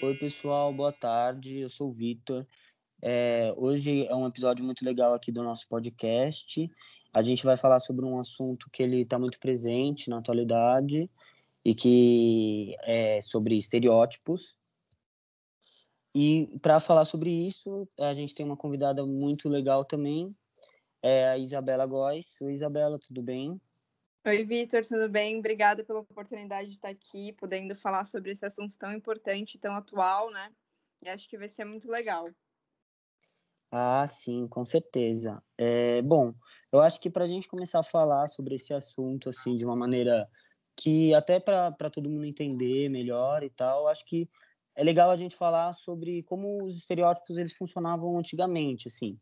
Oi, 0.00 0.14
pessoal, 0.14 0.72
boa 0.72 0.92
tarde. 0.92 1.58
Eu 1.58 1.68
sou 1.68 1.88
o 1.88 1.92
Vitor. 1.92 2.46
É, 3.02 3.52
hoje 3.56 4.06
é 4.06 4.14
um 4.14 4.28
episódio 4.28 4.64
muito 4.64 4.84
legal 4.84 5.12
aqui 5.12 5.32
do 5.32 5.42
nosso 5.42 5.66
podcast. 5.66 6.70
A 7.12 7.20
gente 7.20 7.44
vai 7.44 7.56
falar 7.56 7.80
sobre 7.80 8.04
um 8.04 8.16
assunto 8.16 8.70
que 8.70 8.80
ele 8.80 9.00
está 9.00 9.18
muito 9.18 9.40
presente 9.40 10.08
na 10.08 10.18
atualidade 10.18 11.10
e 11.64 11.74
que 11.74 12.76
é 12.84 13.20
sobre 13.20 13.56
estereótipos. 13.58 14.56
E 16.14 16.46
para 16.62 16.78
falar 16.78 17.04
sobre 17.04 17.30
isso, 17.30 17.88
a 17.98 18.14
gente 18.14 18.36
tem 18.36 18.46
uma 18.46 18.56
convidada 18.56 19.04
muito 19.04 19.48
legal 19.48 19.84
também, 19.84 20.26
é 21.02 21.28
a 21.30 21.38
Isabela 21.38 21.86
Góes. 21.86 22.40
Oi, 22.40 22.52
Isabela, 22.52 23.00
tudo 23.00 23.20
bem? 23.20 23.60
Oi, 24.26 24.44
Vitor, 24.44 24.84
tudo 24.84 25.08
bem? 25.08 25.38
Obrigada 25.38 25.84
pela 25.84 26.00
oportunidade 26.00 26.68
de 26.68 26.74
estar 26.74 26.88
aqui, 26.90 27.32
podendo 27.32 27.74
falar 27.74 28.04
sobre 28.04 28.32
esse 28.32 28.44
assunto 28.44 28.76
tão 28.76 28.92
importante, 28.92 29.58
tão 29.58 29.74
atual, 29.74 30.28
né? 30.30 30.52
E 31.02 31.08
acho 31.08 31.28
que 31.28 31.38
vai 31.38 31.48
ser 31.48 31.64
muito 31.64 31.88
legal. 31.88 32.28
Ah, 33.70 34.06
sim, 34.08 34.48
com 34.48 34.64
certeza. 34.64 35.42
É, 35.56 36.00
bom, 36.02 36.34
eu 36.72 36.80
acho 36.80 37.00
que 37.00 37.10
para 37.10 37.24
a 37.24 37.26
gente 37.26 37.48
começar 37.48 37.80
a 37.80 37.84
falar 37.84 38.28
sobre 38.28 38.54
esse 38.54 38.72
assunto, 38.72 39.28
assim, 39.28 39.56
de 39.56 39.64
uma 39.64 39.76
maneira 39.76 40.28
que 40.76 41.14
até 41.14 41.38
para 41.38 41.90
todo 41.90 42.08
mundo 42.08 42.24
entender 42.24 42.88
melhor 42.88 43.42
e 43.42 43.50
tal, 43.50 43.88
acho 43.88 44.04
que 44.04 44.28
é 44.74 44.82
legal 44.84 45.10
a 45.10 45.16
gente 45.16 45.36
falar 45.36 45.72
sobre 45.74 46.22
como 46.22 46.64
os 46.64 46.78
estereótipos 46.78 47.36
eles 47.36 47.56
funcionavam 47.56 48.18
antigamente, 48.18 48.88
assim, 48.88 49.18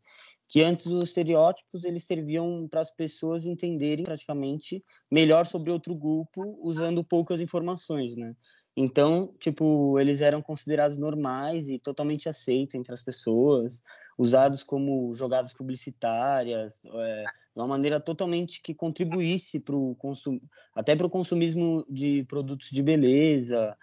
que 0.47 0.61
antes 0.61 0.85
os 0.85 1.09
estereótipos 1.09 1.83
eles 1.83 2.03
serviam 2.03 2.67
para 2.69 2.81
as 2.81 2.89
pessoas 2.89 3.45
entenderem 3.45 4.05
praticamente 4.05 4.83
melhor 5.11 5.45
sobre 5.45 5.71
outro 5.71 5.93
grupo 5.93 6.57
usando 6.61 7.03
poucas 7.03 7.41
informações, 7.41 8.15
né? 8.15 8.33
Então, 8.79 9.25
tipo, 9.39 9.99
eles 9.99 10.21
eram 10.21 10.39
considerados 10.39 10.99
normais 10.99 11.67
e 11.67 11.79
totalmente 11.79 12.29
aceitos 12.29 12.75
entre 12.75 12.93
as 12.93 13.01
pessoas, 13.01 13.81
usados 14.15 14.61
como 14.61 15.15
jogadas 15.15 15.51
publicitárias, 15.51 16.79
é, 16.85 17.23
de 17.23 17.59
uma 17.59 17.67
maneira 17.67 17.99
totalmente 17.99 18.61
que 18.61 18.75
contribuísse 18.75 19.59
para 19.59 19.75
o 19.75 19.95
consum... 19.95 20.39
até 20.75 20.95
para 20.95 21.07
o 21.07 21.09
consumismo 21.09 21.83
de 21.89 22.23
produtos 22.25 22.69
de 22.69 22.83
beleza, 22.83 23.75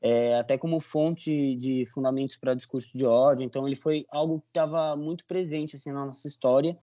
é, 0.00 0.36
até 0.36 0.56
como 0.56 0.80
fonte 0.80 1.54
de 1.56 1.86
fundamentos 1.86 2.36
para 2.36 2.54
discurso 2.54 2.88
de 2.96 3.04
ódio. 3.04 3.44
Então, 3.44 3.66
ele 3.66 3.76
foi 3.76 4.06
algo 4.10 4.40
que 4.40 4.48
estava 4.48 4.96
muito 4.96 5.24
presente 5.26 5.76
assim 5.76 5.92
na 5.92 6.06
nossa 6.06 6.26
história. 6.26 6.78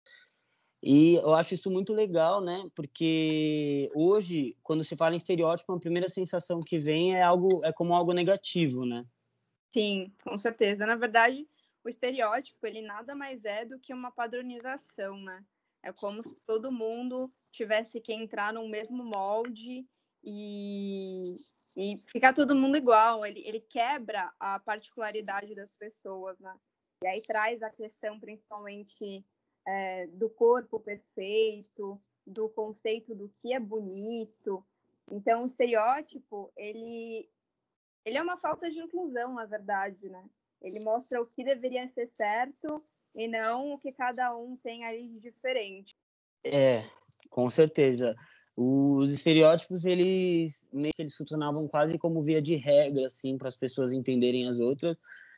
E 0.82 1.16
eu 1.16 1.34
acho 1.34 1.56
isso 1.56 1.72
muito 1.72 1.92
legal, 1.94 2.40
né? 2.40 2.70
Porque 2.76 3.90
hoje, 3.96 4.56
quando 4.62 4.84
se 4.84 4.96
fala 4.96 5.16
em 5.16 5.18
estereótipo, 5.18 5.74
a 5.74 5.80
primeira 5.80 6.08
sensação 6.08 6.62
que 6.62 6.78
vem 6.78 7.16
é 7.16 7.24
algo 7.24 7.66
é 7.66 7.74
como 7.74 7.96
algo 7.96 8.14
negativo, 8.14 8.86
né? 8.86 9.04
Sim, 9.70 10.14
com 10.24 10.38
certeza. 10.38 10.86
Na 10.86 10.96
verdade, 10.96 11.48
o 11.84 11.90
estereótipo 11.90 12.66
ele 12.66 12.82
nada 12.82 13.16
mais 13.16 13.44
é 13.44 13.66
do 13.66 13.80
que 13.80 13.94
uma 13.94 14.12
padronização, 14.12 15.18
né? 15.18 15.44
É 15.84 15.92
como 15.92 16.22
se 16.22 16.36
todo 16.46 16.72
mundo 16.72 17.32
tivesse 17.52 18.00
que 18.00 18.14
entrar 18.14 18.54
no 18.54 18.68
mesmo 18.68 19.04
molde 19.04 19.86
e, 20.24 21.36
e 21.78 21.96
ficar 22.12 22.34
todo 22.34 22.56
mundo 22.56 22.76
igual. 22.76 23.24
Ele, 23.24 23.40
ele 23.48 23.62
quebra 23.62 24.34
a 24.40 24.60
particularidade 24.60 25.54
das 25.54 25.78
pessoas, 25.78 26.38
né? 26.40 26.54
E 27.04 27.08
aí 27.08 27.22
traz 27.22 27.62
a 27.62 27.70
questão 27.70 28.20
principalmente 28.20 29.24
é, 29.68 30.08
do 30.08 30.28
corpo 30.28 30.80
perfeito, 30.80 32.02
do 32.26 32.50
conceito 32.50 33.14
do 33.14 33.30
que 33.40 33.54
é 33.54 33.60
bonito. 33.60 34.66
Então, 35.12 35.44
o 35.44 35.46
estereótipo, 35.46 36.52
ele, 36.58 37.30
ele 38.04 38.18
é 38.18 38.22
uma 38.22 38.38
falta 38.38 38.72
de 38.72 38.80
inclusão, 38.80 39.36
na 39.36 39.46
verdade, 39.46 40.10
né? 40.10 40.28
Ele 40.60 40.80
mostra 40.80 41.22
o 41.22 41.28
que 41.28 41.44
deveria 41.44 41.88
ser 41.90 42.08
certo 42.08 42.84
e 43.14 43.28
não 43.28 43.74
o 43.74 43.78
que 43.78 43.92
cada 43.92 44.36
um 44.36 44.58
tem 44.58 44.84
ali 44.84 45.08
de 45.08 45.22
diferente. 45.22 45.96
É, 46.44 46.90
com 47.30 47.48
certeza 47.52 48.16
os 48.60 49.12
estereótipos 49.12 49.86
eles 49.86 50.68
meio 50.74 50.92
que 50.92 51.04
eles 51.04 51.16
funcionavam 51.16 51.68
quase 51.68 51.96
como 52.00 52.24
via 52.24 52.42
de 52.42 52.56
regra 52.56 53.06
assim 53.06 53.38
para 53.38 53.48
as 53.48 53.56
pessoas 53.56 53.94
entenderem 53.94 54.50
as 54.50 54.60
outras 54.60 54.98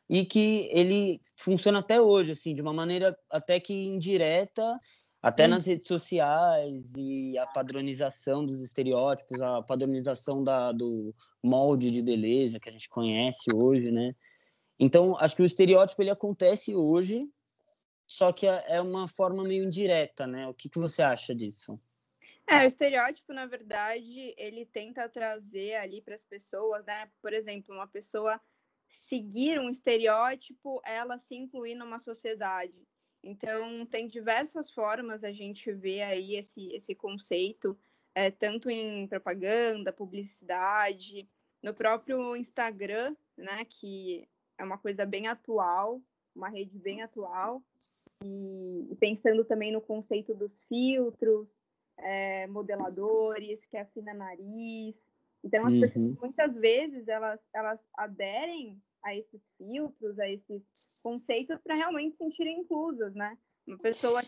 e 0.09 0.23
que 0.25 0.69
ele 0.71 1.19
funciona 1.35 1.79
até 1.79 1.99
hoje 1.99 2.31
assim 2.31 2.55
de 2.55 2.61
uma 2.61 2.71
maneira 2.71 3.17
até 3.29 3.59
que 3.59 3.73
indireta 3.73 4.79
até 5.21 5.45
hum. 5.45 5.49
nas 5.49 5.65
redes 5.65 5.85
sociais 5.85 6.93
e 6.95 7.37
a 7.37 7.45
padronização 7.45 8.45
dos 8.45 8.61
estereótipos 8.61 9.41
a 9.41 9.61
padronização 9.61 10.41
da, 10.41 10.71
do 10.71 11.13
molde 11.43 11.87
de 11.87 12.01
beleza 12.01 12.57
que 12.57 12.69
a 12.69 12.71
gente 12.71 12.87
conhece 12.87 13.53
hoje 13.53 13.91
né? 13.91 14.15
Então 14.79 15.17
acho 15.17 15.35
que 15.35 15.41
o 15.41 15.45
estereótipo 15.45 16.01
ele 16.01 16.09
acontece 16.09 16.73
hoje 16.73 17.27
só 18.07 18.31
que 18.31 18.47
é, 18.47 18.63
é 18.69 18.81
uma 18.81 19.09
forma 19.09 19.43
meio 19.43 19.65
indireta 19.65 20.25
né? 20.25 20.47
O 20.47 20.53
que, 20.53 20.69
que 20.69 20.79
você 20.79 21.01
acha 21.01 21.35
disso 21.35 21.77
é, 22.49 22.63
o 22.63 22.67
estereótipo, 22.67 23.33
na 23.33 23.45
verdade, 23.45 24.33
ele 24.37 24.65
tenta 24.65 25.07
trazer 25.07 25.75
ali 25.75 26.01
para 26.01 26.15
as 26.15 26.23
pessoas, 26.23 26.83
né? 26.85 27.09
Por 27.21 27.33
exemplo, 27.33 27.75
uma 27.75 27.87
pessoa 27.87 28.39
seguir 28.87 29.59
um 29.59 29.69
estereótipo, 29.69 30.81
ela 30.83 31.17
se 31.19 31.35
incluir 31.35 31.75
numa 31.75 31.99
sociedade. 31.99 32.87
Então, 33.23 33.85
tem 33.85 34.07
diversas 34.07 34.71
formas 34.71 35.23
a 35.23 35.31
gente 35.31 35.71
ver 35.71 36.01
aí 36.01 36.35
esse, 36.35 36.73
esse 36.73 36.95
conceito, 36.95 37.77
é, 38.15 38.31
tanto 38.31 38.69
em 38.69 39.07
propaganda, 39.07 39.93
publicidade, 39.93 41.29
no 41.61 41.73
próprio 41.73 42.35
Instagram, 42.35 43.15
né? 43.37 43.63
Que 43.65 44.27
é 44.57 44.63
uma 44.63 44.77
coisa 44.77 45.05
bem 45.05 45.27
atual, 45.27 46.01
uma 46.35 46.49
rede 46.49 46.79
bem 46.79 47.01
atual, 47.01 47.61
e, 48.23 48.87
e 48.91 48.95
pensando 48.95 49.45
também 49.45 49.71
no 49.71 49.81
conceito 49.81 50.33
dos 50.33 50.53
filtros, 50.63 51.53
é, 52.03 52.47
modeladores, 52.47 53.59
que 53.65 53.77
afina 53.77 54.13
nariz. 54.13 55.03
Então, 55.43 55.65
as 55.65 55.73
uhum. 55.73 55.81
pessoas, 55.81 56.15
muitas 56.17 56.55
vezes, 56.55 57.07
elas, 57.07 57.39
elas 57.53 57.85
aderem 57.95 58.81
a 59.03 59.15
esses 59.15 59.41
filtros, 59.57 60.19
a 60.19 60.29
esses 60.29 60.63
conceitos 61.01 61.57
para 61.63 61.75
realmente 61.75 62.17
se 62.17 62.23
sentirem 62.23 62.59
inclusas, 62.59 63.13
né? 63.15 63.37
Uma 63.65 63.77
pessoa 63.77 64.19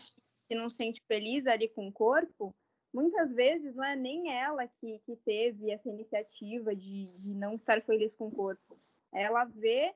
que 0.48 0.54
não 0.54 0.68
se 0.68 0.76
sente 0.76 1.02
feliz 1.06 1.46
ali 1.46 1.68
com 1.68 1.88
o 1.88 1.92
corpo, 1.92 2.54
muitas 2.92 3.32
vezes 3.32 3.74
não 3.74 3.84
é 3.84 3.96
nem 3.96 4.32
ela 4.32 4.66
que, 4.66 5.00
que 5.00 5.16
teve 5.16 5.70
essa 5.70 5.88
iniciativa 5.88 6.74
de, 6.74 7.04
de 7.04 7.34
não 7.34 7.56
estar 7.56 7.82
feliz 7.82 8.14
com 8.14 8.28
o 8.28 8.30
corpo. 8.30 8.78
Ela 9.12 9.44
vê 9.44 9.94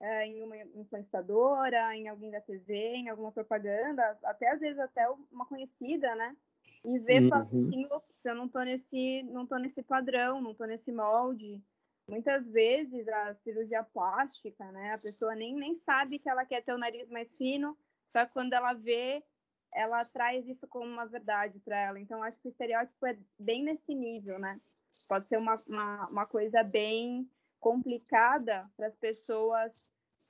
é, 0.00 0.26
em 0.26 0.42
uma 0.42 0.56
influenciadora, 0.56 1.94
em 1.96 2.08
alguém 2.08 2.30
da 2.30 2.40
TV, 2.40 2.74
em 2.74 3.08
alguma 3.08 3.32
propaganda, 3.32 4.18
até 4.24 4.50
às 4.50 4.60
vezes 4.60 4.78
até 4.78 5.08
uma 5.30 5.46
conhecida, 5.46 6.14
né? 6.14 6.36
E 6.84 6.98
ver 6.98 7.22
uhum. 7.22 7.34
assim, 7.34 7.86
ops, 7.90 8.24
eu 8.24 8.34
não 8.34 8.48
tô 8.48 8.60
nesse, 8.62 9.22
não 9.24 9.46
tô 9.46 9.56
nesse 9.56 9.82
padrão, 9.82 10.40
não 10.40 10.54
tô 10.54 10.64
nesse 10.64 10.92
molde. 10.92 11.62
Muitas 12.06 12.46
vezes 12.50 13.08
a 13.08 13.34
cirurgia 13.36 13.82
plástica, 13.82 14.70
né? 14.72 14.90
A 14.90 14.98
pessoa 14.98 15.34
nem, 15.34 15.54
nem 15.54 15.74
sabe 15.74 16.18
que 16.18 16.28
ela 16.28 16.44
quer 16.44 16.62
ter 16.62 16.74
o 16.74 16.78
nariz 16.78 17.08
mais 17.08 17.34
fino, 17.36 17.76
só 18.06 18.26
que 18.26 18.32
quando 18.32 18.52
ela 18.52 18.74
vê, 18.74 19.24
ela 19.72 20.04
traz 20.04 20.46
isso 20.46 20.66
como 20.68 20.84
uma 20.84 21.06
verdade 21.06 21.58
para 21.60 21.78
ela. 21.78 21.98
Então, 21.98 22.22
acho 22.22 22.38
que 22.40 22.48
o 22.48 22.50
estereótipo 22.50 23.06
é 23.06 23.18
bem 23.38 23.64
nesse 23.64 23.94
nível, 23.94 24.38
né? 24.38 24.60
Pode 25.08 25.26
ser 25.26 25.38
uma, 25.38 25.54
uma, 25.66 26.06
uma 26.10 26.24
coisa 26.26 26.62
bem 26.62 27.28
complicada 27.58 28.70
para 28.76 28.88
as 28.88 28.96
pessoas 28.96 29.72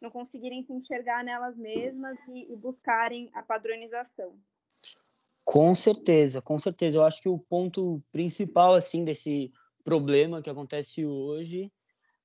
não 0.00 0.10
conseguirem 0.10 0.62
se 0.62 0.72
enxergar 0.72 1.24
nelas 1.24 1.56
mesmas 1.56 2.16
e, 2.28 2.52
e 2.52 2.56
buscarem 2.56 3.30
a 3.34 3.42
padronização. 3.42 4.38
Com 5.44 5.74
certeza, 5.74 6.40
com 6.40 6.58
certeza. 6.58 6.98
Eu 6.98 7.04
acho 7.04 7.20
que 7.20 7.28
o 7.28 7.38
ponto 7.38 8.02
principal 8.10 8.74
assim 8.74 9.04
desse 9.04 9.52
problema 9.84 10.40
que 10.40 10.48
acontece 10.48 11.04
hoje 11.04 11.70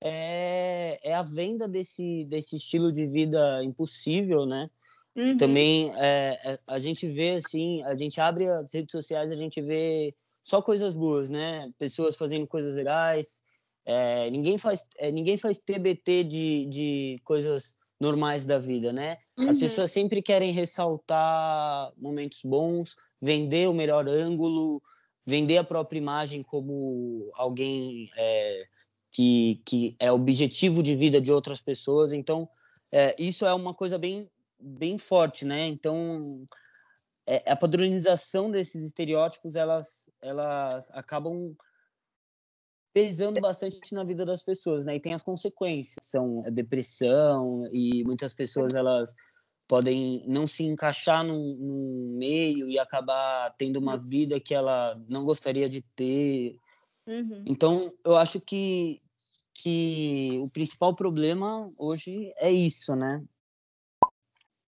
é, 0.02 1.00
é 1.04 1.14
a 1.14 1.22
venda 1.22 1.68
desse, 1.68 2.26
desse 2.26 2.56
estilo 2.56 2.92
de 2.92 3.06
vida 3.06 3.64
impossível, 3.64 4.46
né? 4.46 4.70
Uhum. 5.16 5.38
Também 5.38 5.92
é, 5.98 6.40
é, 6.44 6.60
a 6.66 6.80
gente 6.80 7.08
vê 7.10 7.42
assim, 7.46 7.84
a 7.84 7.96
gente 7.96 8.22
abre 8.22 8.48
as 8.48 8.74
redes 8.74 8.92
sociais, 8.92 9.32
a 9.32 9.36
gente 9.36 9.62
vê 9.62 10.16
só 10.44 10.62
coisas 10.62 10.96
boas, 10.96 11.30
né? 11.30 11.70
Pessoas 11.78 12.16
fazendo 12.16 12.48
coisas 12.48 12.74
legais. 12.76 13.42
É, 13.86 14.30
ninguém 14.30 14.58
faz 14.58 14.86
é, 14.98 15.12
ninguém 15.12 15.36
faz 15.36 15.60
TBT 15.60 16.24
de, 16.24 16.66
de 16.68 17.20
coisas 17.24 17.76
normais 18.00 18.46
da 18.46 18.60
vida, 18.60 18.94
né? 18.94 19.18
Uhum. 19.38 19.50
As 19.50 19.58
pessoas 19.58 19.92
sempre 19.92 20.22
querem 20.22 20.54
ressaltar 20.54 21.92
momentos 21.98 22.40
bons, 22.44 22.96
vender 23.22 23.68
o 23.68 23.74
melhor 23.74 24.08
ângulo, 24.08 24.82
vender 25.26 25.58
a 25.58 25.64
própria 25.64 25.98
imagem 25.98 26.44
como 26.44 27.30
alguém 27.34 28.10
é, 28.18 28.68
que, 29.12 29.62
que 29.66 29.96
é 30.00 30.12
objetivo 30.12 30.82
de 30.82 30.96
vida 30.96 31.22
de 31.22 31.32
outras 31.32 31.60
pessoas. 31.60 32.14
Então, 32.14 32.50
é, 32.92 33.16
isso 33.22 33.46
é 33.46 33.54
uma 33.54 33.74
coisa 33.74 33.98
bem, 33.98 34.30
bem 34.60 34.98
forte, 34.98 35.46
né? 35.46 35.68
Então, 35.68 36.46
é, 37.28 37.52
a 37.52 37.56
padronização 37.56 38.50
desses 38.50 38.84
estereótipos, 38.84 39.56
elas, 39.56 40.10
elas 40.22 40.90
acabam 40.92 41.56
pesando 42.92 43.40
bastante 43.40 43.94
na 43.94 44.04
vida 44.04 44.26
das 44.26 44.42
pessoas, 44.42 44.84
né? 44.84 44.96
E 44.96 45.00
tem 45.00 45.14
as 45.14 45.22
consequências, 45.22 45.98
são 46.02 46.44
a 46.46 46.50
depressão 46.50 47.70
e 47.72 48.04
muitas 48.04 48.34
pessoas 48.34 48.74
elas 48.74 49.14
podem 49.70 50.24
não 50.28 50.48
se 50.48 50.64
encaixar 50.64 51.24
num, 51.24 51.54
num, 51.54 52.16
meio 52.18 52.68
e 52.68 52.80
acabar 52.80 53.54
tendo 53.56 53.78
uma 53.78 53.96
vida 53.96 54.40
que 54.40 54.56
ela 54.56 55.00
não 55.08 55.24
gostaria 55.24 55.70
de 55.70 55.82
ter. 55.96 56.58
Uhum. 57.06 57.44
Então, 57.46 57.94
eu 58.04 58.18
acho 58.18 58.42
que, 58.42 59.00
que 59.54 60.42
o 60.44 60.52
principal 60.52 60.96
problema 60.96 61.62
hoje 61.78 62.34
é 62.38 62.52
isso, 62.52 62.96
né? 62.96 63.24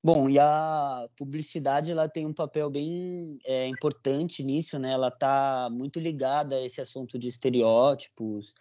Bom, 0.02 0.28
e 0.28 0.36
a 0.36 1.08
publicidade 1.16 1.92
ela 1.92 2.08
tem 2.08 2.26
um 2.26 2.34
papel 2.34 2.68
bem 2.68 3.38
é, 3.44 3.68
importante 3.68 4.42
nisso, 4.42 4.80
né? 4.80 4.90
Ela 4.92 5.08
está 5.08 5.68
muito 5.70 6.00
ligada 6.00 6.56
a 6.56 6.64
esse 6.64 6.80
assunto 6.80 7.16
de 7.16 7.28
estereótipos. 7.28 8.52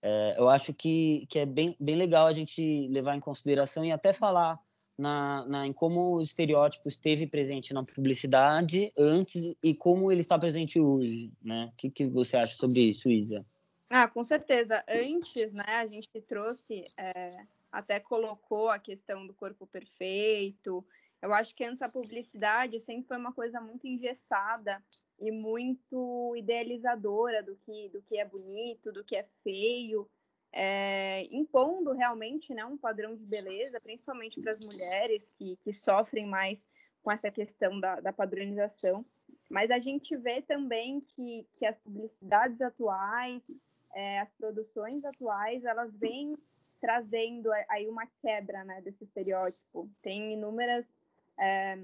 É, 0.00 0.36
eu 0.38 0.48
acho 0.48 0.72
que, 0.72 1.26
que 1.28 1.38
é 1.38 1.44
bem, 1.44 1.76
bem 1.78 1.96
legal 1.96 2.26
a 2.26 2.32
gente 2.32 2.88
levar 2.88 3.14
em 3.14 3.20
consideração 3.20 3.84
e 3.84 3.92
até 3.92 4.14
falar 4.14 4.58
na, 5.02 5.44
na, 5.46 5.66
em 5.66 5.72
como 5.72 6.14
o 6.14 6.22
estereótipo 6.22 6.88
esteve 6.88 7.26
presente 7.26 7.74
na 7.74 7.84
publicidade 7.84 8.92
antes 8.96 9.56
e 9.60 9.74
como 9.74 10.12
ele 10.12 10.20
está 10.20 10.38
presente 10.38 10.78
hoje, 10.78 11.32
né? 11.42 11.70
O 11.72 11.76
que, 11.76 11.90
que 11.90 12.06
você 12.06 12.36
acha 12.36 12.54
sobre 12.54 12.82
isso, 12.82 13.10
Isa? 13.10 13.44
Ah, 13.90 14.06
com 14.06 14.22
certeza. 14.22 14.82
Antes, 14.88 15.52
né, 15.52 15.64
a 15.66 15.86
gente 15.88 16.08
trouxe, 16.22 16.84
é, 16.96 17.28
até 17.70 17.98
colocou 17.98 18.70
a 18.70 18.78
questão 18.78 19.26
do 19.26 19.34
corpo 19.34 19.66
perfeito. 19.66 20.84
Eu 21.20 21.34
acho 21.34 21.52
que 21.54 21.64
antes 21.64 21.82
a 21.82 21.90
publicidade 21.90 22.78
sempre 22.78 23.08
foi 23.08 23.18
uma 23.18 23.32
coisa 23.32 23.60
muito 23.60 23.86
engessada 23.86 24.80
e 25.20 25.32
muito 25.32 26.34
idealizadora 26.36 27.42
do 27.42 27.56
que, 27.56 27.88
do 27.88 28.00
que 28.02 28.18
é 28.18 28.24
bonito, 28.24 28.92
do 28.92 29.02
que 29.02 29.16
é 29.16 29.26
feio, 29.42 30.08
é, 30.52 31.24
impondo 31.34 31.92
realmente 31.92 32.52
né, 32.52 32.64
um 32.64 32.76
padrão 32.76 33.16
de 33.16 33.24
beleza, 33.24 33.80
principalmente 33.80 34.40
para 34.40 34.50
as 34.50 34.60
mulheres 34.60 35.26
que, 35.38 35.56
que 35.64 35.72
sofrem 35.72 36.26
mais 36.26 36.68
com 37.02 37.10
essa 37.10 37.30
questão 37.30 37.80
da, 37.80 38.00
da 38.00 38.12
padronização. 38.12 39.04
Mas 39.50 39.70
a 39.70 39.78
gente 39.78 40.16
vê 40.16 40.42
também 40.42 41.00
que, 41.00 41.46
que 41.56 41.66
as 41.66 41.78
publicidades 41.78 42.60
atuais 42.60 43.42
é, 43.94 44.20
as 44.20 44.32
produções 44.32 45.04
atuais 45.04 45.64
elas 45.64 45.94
vêm 45.96 46.34
trazendo 46.80 47.50
aí 47.68 47.86
uma 47.88 48.06
quebra 48.20 48.64
né, 48.64 48.80
desse 48.80 49.04
estereótipo. 49.04 49.88
Tem 50.02 50.32
inúmeras 50.32 50.86
é, 51.38 51.78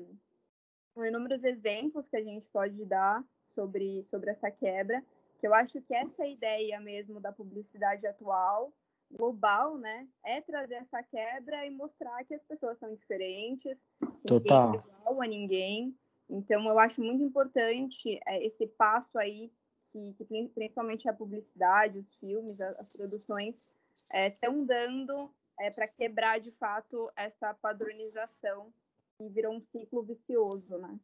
inúmeros 0.96 1.44
exemplos 1.44 2.08
que 2.08 2.16
a 2.16 2.22
gente 2.22 2.46
pode 2.48 2.84
dar 2.84 3.22
sobre, 3.50 4.04
sobre 4.10 4.30
essa 4.30 4.50
quebra, 4.50 5.04
que 5.38 5.46
eu 5.46 5.54
acho 5.54 5.80
que 5.82 5.94
essa 5.94 6.26
ideia 6.26 6.80
mesmo 6.80 7.20
da 7.20 7.32
publicidade 7.32 8.06
atual, 8.06 8.72
global, 9.10 9.78
né, 9.78 10.06
é 10.24 10.40
trazer 10.40 10.74
essa 10.74 11.02
quebra 11.02 11.64
e 11.66 11.70
mostrar 11.70 12.24
que 12.24 12.34
as 12.34 12.42
pessoas 12.44 12.78
são 12.78 12.94
diferentes, 12.94 13.78
Total. 14.26 14.72
ninguém 14.72 14.80
é 14.80 15.00
igual 15.00 15.22
a 15.22 15.26
ninguém. 15.26 15.98
Então, 16.28 16.68
eu 16.68 16.78
acho 16.78 17.00
muito 17.00 17.22
importante 17.22 18.20
é, 18.26 18.44
esse 18.44 18.66
passo 18.66 19.18
aí 19.18 19.50
que, 19.92 20.12
que 20.18 20.48
principalmente 20.54 21.08
a 21.08 21.12
publicidade, 21.14 21.98
os 21.98 22.14
filmes, 22.16 22.60
as, 22.60 22.78
as 22.78 22.90
produções 22.90 23.70
estão 24.14 24.62
é, 24.62 24.64
dando 24.66 25.30
é, 25.58 25.70
para 25.70 25.86
quebrar 25.88 26.38
de 26.38 26.54
fato 26.56 27.10
essa 27.16 27.54
padronização 27.54 28.70
e 29.20 29.28
virou 29.28 29.54
um 29.54 29.60
ciclo 29.60 30.02
vicioso, 30.02 30.76
né? 30.78 30.98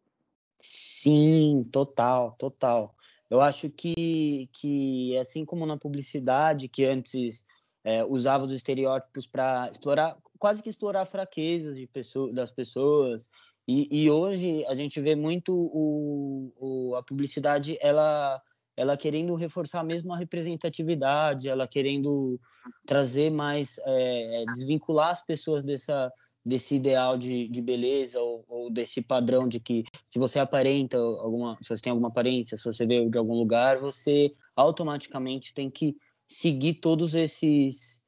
Sim, 0.60 1.68
total, 1.72 2.32
total. 2.38 2.94
Eu 3.30 3.40
acho 3.40 3.70
que, 3.70 4.48
que 4.52 5.16
assim 5.18 5.44
como 5.44 5.66
na 5.66 5.76
publicidade, 5.76 6.68
que 6.68 6.88
antes 6.88 7.44
é, 7.82 8.04
usava 8.04 8.44
os 8.44 8.52
estereótipos 8.52 9.26
para 9.26 9.68
explorar, 9.70 10.16
quase 10.38 10.62
que 10.62 10.68
explorar 10.68 11.04
fraquezas 11.06 11.76
de 11.76 11.86
pessoa, 11.86 12.32
das 12.32 12.50
pessoas, 12.50 13.30
e, 13.66 13.88
e, 13.90 14.10
hoje 14.10 14.64
a 14.66 14.74
gente 14.74 15.00
vê 15.00 15.16
muito 15.16 15.54
o, 15.54 16.52
o, 16.58 16.94
a 16.96 17.02
publicidade, 17.02 17.78
ela 17.80 18.42
ela 18.76 18.96
querendo 18.96 19.34
reforçar 19.36 19.84
mesmo 19.84 20.12
a 20.12 20.16
representatividade, 20.16 21.48
ela 21.48 21.66
querendo 21.66 22.40
trazer 22.84 23.30
mais, 23.30 23.78
é, 23.84 24.44
desvincular 24.52 25.10
as 25.10 25.24
pessoas 25.24 25.62
dessa, 25.62 26.12
desse 26.44 26.74
ideal 26.74 27.16
de, 27.16 27.48
de 27.48 27.62
beleza 27.62 28.20
ou, 28.20 28.44
ou, 28.48 28.70
desse 28.70 29.00
padrão 29.00 29.48
de 29.48 29.58
que 29.58 29.84
se 30.06 30.18
você 30.18 30.38
aparenta 30.38 30.98
alguma, 30.98 31.56
se 31.62 31.68
você 31.70 31.82
tem 31.82 31.90
alguma 31.90 32.08
aparência, 32.08 32.58
se 32.58 32.64
você 32.64 32.86
veio 32.86 33.08
de 33.08 33.16
algum 33.16 33.34
lugar, 33.34 33.78
você 33.78 34.34
automaticamente 34.54 35.54
tem 35.54 35.70
que 35.70 35.96
seguir 36.28 36.74
todos 36.74 37.14
esses, 37.14 38.00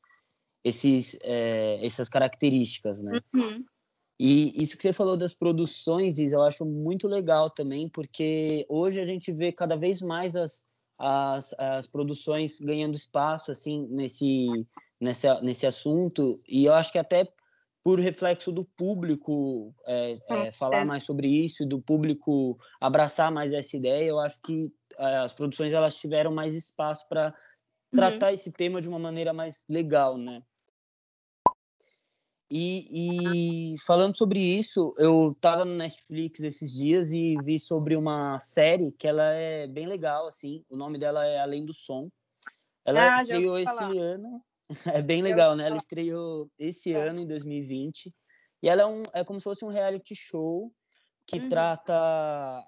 esses, 0.63 1.19
é, 1.23 1.81
essas 1.83 2.09
características, 2.09 3.03
né? 3.03 3.21
Uhum. 3.35 3.65
E 4.19 4.53
isso 4.63 4.77
que 4.77 4.83
você 4.83 4.93
falou 4.93 5.17
das 5.17 5.35
produções, 5.35 6.19
eu 6.19 6.43
acho 6.43 6.65
muito 6.65 7.07
legal 7.07 7.51
também, 7.51 7.89
porque 7.89 8.67
hoje 8.69 8.99
a 8.99 9.05
gente 9.05 9.31
vê 9.33 9.53
cada 9.53 9.77
vez 9.77 10.01
mais 10.01 10.35
as, 10.35 10.65
as, 10.99 11.55
as 11.59 11.87
produções 11.87 12.59
ganhando 12.59 12.95
espaço 12.95 13.51
assim 13.51 13.87
nesse, 13.91 14.47
nesse, 14.99 15.27
nesse 15.43 15.67
assunto, 15.67 16.39
e 16.49 16.65
eu 16.65 16.73
acho 16.73 16.91
que 16.91 16.99
até 16.99 17.29
por 17.87 18.01
reflexo 18.01 18.51
do 18.51 18.65
público 18.65 19.73
é, 19.87 20.19
é, 20.29 20.51
falar 20.51 20.85
mais 20.85 21.05
sobre 21.05 21.29
isso, 21.29 21.65
do 21.65 21.81
público 21.81 22.59
abraçar 22.83 23.31
mais 23.31 23.53
essa 23.53 23.77
ideia, 23.77 24.09
eu 24.09 24.19
acho 24.19 24.41
que 24.41 24.73
é, 24.99 25.19
as 25.19 25.33
produções 25.33 25.73
elas 25.73 25.95
tiveram 25.95 26.35
mais 26.35 26.57
espaço 26.57 27.07
para 27.09 27.27
uhum. 27.27 27.97
tratar 27.97 28.27
uhum. 28.27 28.35
esse 28.35 28.51
tema 28.51 28.83
de 28.83 28.89
uma 28.89 28.99
maneira 28.99 29.33
mais 29.33 29.65
legal, 29.69 30.19
né? 30.19 30.43
E, 32.51 33.75
e, 33.75 33.79
falando 33.87 34.19
sobre 34.19 34.41
isso, 34.41 34.93
eu 34.99 35.31
estava 35.31 35.65
no 35.65 35.77
Netflix 35.77 36.41
esses 36.41 36.73
dias 36.73 37.13
e 37.13 37.37
vi 37.45 37.61
sobre 37.61 37.95
uma 37.95 38.41
série 38.41 38.91
que 38.99 39.07
ela 39.07 39.33
é 39.33 39.69
bem 39.69 39.87
legal, 39.87 40.27
assim. 40.27 40.65
O 40.69 40.77
nome 40.77 40.99
dela 40.99 41.25
é 41.25 41.39
Além 41.39 41.65
do 41.65 41.73
Som. 41.73 42.11
Ela 42.85 43.19
ah, 43.19 43.23
estreou 43.23 43.57
esse 43.61 43.99
ano. 43.99 44.43
É 44.99 45.03
bem 45.03 45.23
legal, 45.23 45.55
né? 45.55 45.67
Ela 45.67 45.77
estreou 45.77 46.51
esse 46.59 46.93
é. 46.93 47.09
ano, 47.09 47.21
em 47.21 47.27
2020. 47.27 48.13
E 48.63 48.69
ela 48.69 48.83
é, 48.83 48.87
um, 48.87 49.03
é 49.15 49.25
como 49.25 49.39
se 49.39 49.45
fosse 49.45 49.65
um 49.65 49.69
reality 49.69 50.15
show 50.15 50.73
que 51.27 51.39
uhum. 51.39 51.49
trata 51.49 51.93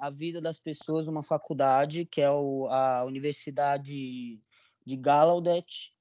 a 0.00 0.10
vida 0.10 0.40
das 0.40 0.58
pessoas 0.58 1.06
numa 1.06 1.22
faculdade, 1.22 2.04
que 2.04 2.20
é 2.20 2.30
o, 2.30 2.66
a 2.66 3.04
Universidade 3.04 4.40
de 4.84 4.96
Gallaudet, 4.96 5.92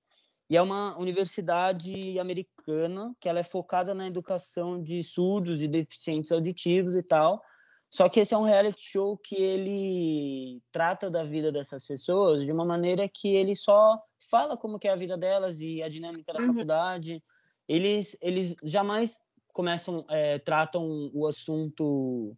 e 0.49 0.55
é 0.55 0.61
uma 0.61 0.97
universidade 0.97 2.17
americana 2.17 3.13
que 3.19 3.27
ela 3.27 3.39
é 3.39 3.43
focada 3.43 3.93
na 3.93 4.07
educação 4.07 4.81
de 4.81 5.03
surdos 5.03 5.61
e 5.61 5.67
deficientes 5.67 6.31
auditivos 6.31 6.95
e 6.95 7.03
tal. 7.03 7.41
Só 7.89 8.09
que 8.09 8.19
esse 8.19 8.33
é 8.33 8.37
um 8.37 8.43
reality 8.43 8.81
show 8.81 9.17
que 9.17 9.35
ele 9.35 10.61
trata 10.71 11.11
da 11.11 11.23
vida 11.23 11.51
dessas 11.51 11.85
pessoas 11.85 12.45
de 12.45 12.51
uma 12.51 12.65
maneira 12.65 13.07
que 13.07 13.29
ele 13.35 13.55
só 13.55 13.97
fala 14.29 14.57
como 14.57 14.79
que 14.79 14.87
é 14.87 14.91
a 14.91 14.95
vida 14.95 15.17
delas 15.17 15.59
e 15.61 15.81
a 15.81 15.89
dinâmica 15.89 16.33
da 16.33 16.39
uhum. 16.39 16.47
faculdade. 16.47 17.23
Eles, 17.67 18.17
eles 18.21 18.55
jamais 18.63 19.21
começam, 19.53 20.05
é, 20.09 20.39
tratam 20.39 21.09
o 21.13 21.27
assunto 21.27 22.35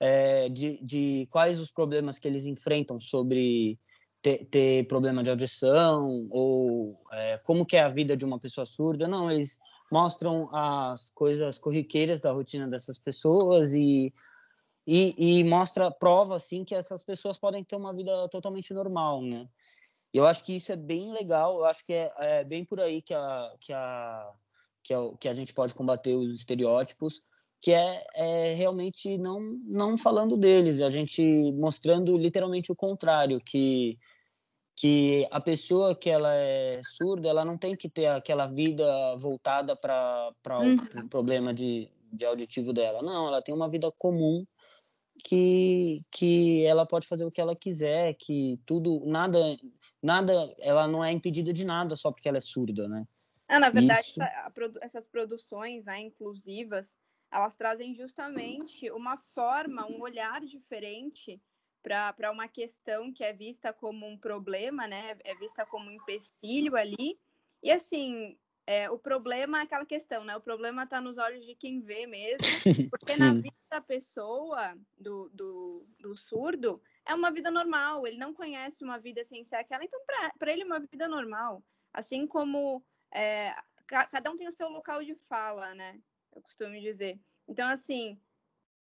é, 0.00 0.48
de, 0.48 0.82
de 0.82 1.28
quais 1.30 1.60
os 1.60 1.70
problemas 1.70 2.18
que 2.18 2.26
eles 2.26 2.46
enfrentam 2.46 3.00
sobre 3.00 3.78
ter, 4.22 4.44
ter 4.46 4.86
problema 4.86 5.22
de 5.22 5.30
audição 5.30 6.26
ou 6.30 6.98
é, 7.12 7.38
como 7.38 7.66
que 7.66 7.76
é 7.76 7.82
a 7.82 7.88
vida 7.88 8.16
de 8.16 8.24
uma 8.24 8.38
pessoa 8.38 8.64
surda. 8.64 9.06
Não, 9.06 9.30
eles 9.30 9.60
mostram 9.92 10.48
as 10.54 11.10
coisas 11.10 11.58
corriqueiras 11.58 12.20
da 12.20 12.32
rotina 12.32 12.66
dessas 12.66 12.98
pessoas 12.98 13.74
e 13.74 14.12
e, 14.86 15.38
e, 15.38 15.44
mostra 15.44 15.90
prova 15.90 16.36
assim 16.36 16.62
que 16.62 16.74
essas 16.74 17.02
pessoas 17.02 17.38
podem 17.38 17.64
ter 17.64 17.74
uma 17.74 17.94
vida 17.94 18.28
totalmente 18.28 18.74
normal, 18.74 19.22
né? 19.22 19.48
Eu 20.12 20.26
acho 20.26 20.44
que 20.44 20.56
isso 20.56 20.70
é 20.70 20.76
bem 20.76 21.12
legal. 21.12 21.58
Eu 21.58 21.64
acho 21.64 21.84
que 21.84 21.92
é, 21.92 22.12
é 22.18 22.44
bem 22.44 22.64
por 22.64 22.80
aí 22.80 23.02
que 23.02 23.12
a 23.12 23.52
que 23.60 23.72
a 23.72 24.32
que 24.82 24.94
a, 24.94 24.98
que 25.18 25.28
a 25.28 25.34
gente 25.34 25.52
pode 25.52 25.74
combater 25.74 26.14
os 26.14 26.36
estereótipos, 26.36 27.22
que 27.60 27.72
é, 27.72 28.04
é 28.14 28.52
realmente 28.54 29.18
não 29.18 29.40
não 29.66 29.98
falando 29.98 30.36
deles, 30.36 30.80
a 30.80 30.90
gente 30.90 31.22
mostrando 31.54 32.16
literalmente 32.16 32.70
o 32.70 32.76
contrário, 32.76 33.40
que 33.40 33.98
que 34.76 35.26
a 35.30 35.40
pessoa 35.40 35.94
que 35.94 36.10
ela 36.10 36.34
é 36.34 36.80
surda, 36.84 37.28
ela 37.28 37.44
não 37.44 37.56
tem 37.56 37.76
que 37.76 37.88
ter 37.88 38.06
aquela 38.06 38.46
vida 38.48 39.16
voltada 39.16 39.76
para 39.76 40.32
uhum. 40.60 41.04
o 41.04 41.08
problema 41.08 41.54
de, 41.54 41.88
de 42.12 42.24
auditivo 42.24 42.72
dela. 42.72 43.00
Não, 43.00 43.28
ela 43.28 43.40
tem 43.40 43.54
uma 43.54 43.68
vida 43.68 43.90
comum 43.98 44.44
que, 45.24 46.02
que 46.10 46.64
ela 46.66 46.86
pode 46.86 47.06
fazer 47.06 47.24
o 47.24 47.30
que 47.30 47.40
ela 47.40 47.56
quiser, 47.56 48.14
que 48.14 48.60
tudo, 48.66 49.02
nada, 49.06 49.38
nada, 50.02 50.54
ela 50.60 50.86
não 50.86 51.02
é 51.02 51.10
impedida 51.10 51.52
de 51.52 51.64
nada 51.64 51.96
só 51.96 52.12
porque 52.12 52.28
ela 52.28 52.38
é 52.38 52.42
surda, 52.42 52.86
né? 52.86 53.06
É, 53.48 53.58
na 53.58 53.70
verdade, 53.70 54.08
Isso... 54.08 54.22
a, 54.22 54.26
a, 54.26 54.52
essas 54.82 55.08
produções 55.08 55.86
né, 55.86 56.00
inclusivas, 56.00 56.96
elas 57.32 57.56
trazem 57.56 57.94
justamente 57.94 58.90
uma 58.90 59.18
forma, 59.34 59.86
um 59.88 60.02
olhar 60.02 60.42
diferente 60.42 61.40
para 61.82 62.30
uma 62.30 62.48
questão 62.48 63.12
que 63.12 63.24
é 63.24 63.32
vista 63.32 63.72
como 63.72 64.06
um 64.06 64.16
problema, 64.16 64.86
né? 64.86 65.16
É 65.24 65.34
vista 65.36 65.66
como 65.66 65.90
um 65.90 65.92
empecilho 65.92 66.76
ali. 66.76 67.18
E 67.62 67.70
assim, 67.70 68.38
é, 68.66 68.90
o 68.90 68.98
problema 68.98 69.58
é 69.58 69.62
aquela 69.62 69.84
questão, 69.84 70.24
né? 70.24 70.36
O 70.36 70.40
problema 70.40 70.84
está 70.84 71.00
nos 71.00 71.18
olhos 71.18 71.44
de 71.44 71.54
quem 71.54 71.80
vê 71.80 72.06
mesmo, 72.06 72.38
porque 72.90 73.16
na 73.16 73.34
vida 73.34 73.54
da 73.70 73.80
pessoa, 73.80 74.76
do, 74.98 75.28
do, 75.30 75.86
do, 75.98 76.16
surdo, 76.16 76.80
é 77.04 77.14
uma 77.14 77.30
vida 77.30 77.50
normal. 77.50 78.06
Ele 78.06 78.16
não 78.16 78.32
conhece 78.32 78.82
uma 78.82 78.98
vida 78.98 79.22
sem 79.22 79.44
ser 79.44 79.56
aquela, 79.56 79.84
então 79.84 80.00
para 80.38 80.52
ele 80.52 80.62
é 80.62 80.66
uma 80.66 80.80
vida 80.80 81.06
normal. 81.06 81.62
Assim 81.92 82.26
como 82.26 82.82
é, 83.12 83.54
cada 83.86 84.30
um 84.30 84.36
tem 84.36 84.48
o 84.48 84.56
seu 84.56 84.68
local 84.68 85.04
de 85.04 85.14
fala, 85.28 85.74
né? 85.74 86.00
Eu 86.34 86.40
costumo 86.42 86.80
dizer. 86.80 87.20
Então, 87.46 87.68
assim, 87.68 88.18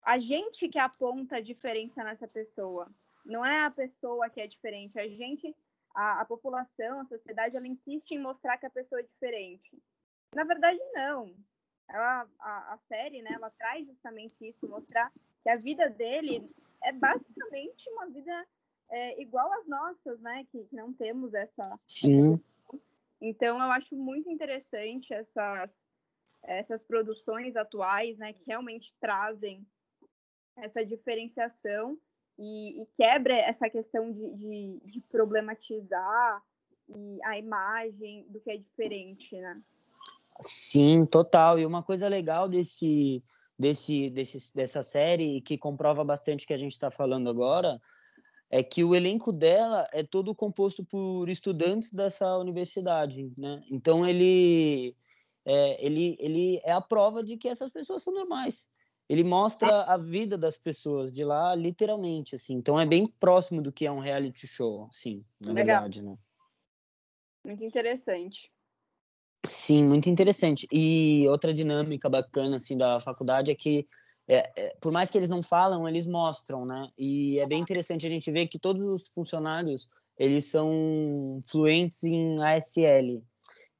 a 0.02 0.18
gente 0.18 0.68
que 0.68 0.78
aponta 0.78 1.36
a 1.36 1.40
diferença 1.40 2.04
nessa 2.04 2.28
pessoa. 2.28 2.86
Não 3.24 3.44
é 3.44 3.64
a 3.64 3.70
pessoa 3.70 4.30
que 4.30 4.40
é 4.40 4.46
diferente. 4.46 4.98
A 4.98 5.08
gente, 5.08 5.54
a, 5.94 6.20
a 6.20 6.24
população, 6.24 7.00
a 7.00 7.06
sociedade, 7.06 7.56
ela 7.56 7.66
insiste 7.66 8.12
em 8.12 8.18
mostrar 8.18 8.58
que 8.58 8.66
a 8.66 8.70
pessoa 8.70 9.00
é 9.00 9.04
diferente. 9.04 9.82
Na 10.34 10.44
verdade, 10.44 10.78
não. 10.92 11.34
Ela, 11.88 12.28
a, 12.38 12.74
a 12.74 12.78
série, 12.88 13.20
né, 13.22 13.32
ela 13.32 13.50
traz 13.50 13.86
justamente 13.86 14.36
isso, 14.40 14.68
mostrar 14.68 15.10
que 15.42 15.48
a 15.48 15.56
vida 15.56 15.88
dele 15.90 16.44
é 16.84 16.92
basicamente 16.92 17.90
uma 17.90 18.06
vida 18.08 18.46
é, 18.90 19.20
igual 19.20 19.52
às 19.52 19.66
nossas, 19.66 20.20
né, 20.20 20.46
que, 20.50 20.64
que 20.64 20.76
não 20.76 20.92
temos 20.92 21.34
essa. 21.34 21.76
Sim. 21.86 22.40
Então, 23.20 23.56
eu 23.58 23.70
acho 23.72 23.96
muito 23.96 24.30
interessante 24.30 25.12
essas, 25.12 25.86
essas 26.42 26.82
produções 26.82 27.56
atuais, 27.56 28.16
né, 28.18 28.32
que 28.32 28.44
realmente 28.46 28.94
trazem 29.00 29.66
essa 30.56 30.84
diferenciação 30.84 31.98
e, 32.40 32.82
e 32.82 32.86
quebra 32.96 33.34
essa 33.34 33.68
questão 33.68 34.10
de, 34.10 34.34
de, 34.34 34.80
de, 34.86 35.00
problematizar 35.10 36.42
a 37.24 37.38
imagem 37.38 38.26
do 38.30 38.40
que 38.40 38.50
é 38.50 38.56
diferente, 38.56 39.36
né? 39.36 39.60
Sim, 40.40 41.04
total. 41.04 41.58
E 41.58 41.66
uma 41.66 41.82
coisa 41.82 42.08
legal 42.08 42.48
desse, 42.48 43.22
desse, 43.58 44.08
desse 44.08 44.56
dessa 44.56 44.82
série 44.82 45.42
que 45.42 45.58
comprova 45.58 46.02
bastante 46.02 46.44
o 46.44 46.48
que 46.48 46.54
a 46.54 46.58
gente 46.58 46.72
está 46.72 46.90
falando 46.90 47.28
agora 47.28 47.78
é 48.50 48.62
que 48.62 48.82
o 48.82 48.94
elenco 48.94 49.30
dela 49.30 49.86
é 49.92 50.02
todo 50.02 50.34
composto 50.34 50.82
por 50.82 51.28
estudantes 51.28 51.92
dessa 51.92 52.38
universidade, 52.38 53.30
né? 53.38 53.62
Então 53.70 54.08
ele 54.08 54.96
é, 55.44 55.84
ele, 55.84 56.16
ele 56.18 56.60
é 56.64 56.72
a 56.72 56.80
prova 56.80 57.22
de 57.22 57.36
que 57.36 57.48
essas 57.48 57.70
pessoas 57.70 58.02
são 58.02 58.14
normais 58.14 58.70
ele 59.10 59.24
mostra 59.24 59.82
a 59.82 59.96
vida 59.96 60.38
das 60.38 60.56
pessoas 60.56 61.12
de 61.12 61.24
lá, 61.24 61.52
literalmente, 61.52 62.36
assim. 62.36 62.54
Então 62.54 62.78
é 62.78 62.86
bem 62.86 63.08
próximo 63.08 63.60
do 63.60 63.72
que 63.72 63.84
é 63.84 63.90
um 63.90 63.98
reality 63.98 64.46
show, 64.46 64.86
assim, 64.88 65.24
na 65.40 65.52
Legal. 65.52 65.80
verdade, 65.80 66.00
né? 66.04 66.16
Muito 67.44 67.64
interessante. 67.64 68.48
Sim, 69.48 69.84
muito 69.84 70.08
interessante. 70.08 70.68
E 70.70 71.26
outra 71.28 71.52
dinâmica 71.52 72.08
bacana, 72.08 72.58
assim, 72.58 72.76
da 72.76 73.00
faculdade 73.00 73.50
é 73.50 73.54
que, 73.56 73.84
é, 74.28 74.48
é, 74.56 74.76
por 74.80 74.92
mais 74.92 75.10
que 75.10 75.18
eles 75.18 75.28
não 75.28 75.42
falam, 75.42 75.88
eles 75.88 76.06
mostram, 76.06 76.64
né? 76.64 76.88
E 76.96 77.40
é 77.40 77.48
bem 77.48 77.60
interessante 77.60 78.06
a 78.06 78.10
gente 78.10 78.30
ver 78.30 78.46
que 78.46 78.60
todos 78.60 78.86
os 78.86 79.08
funcionários, 79.08 79.88
eles 80.16 80.44
são 80.44 81.42
fluentes 81.48 82.04
em 82.04 82.40
ASL, 82.40 83.24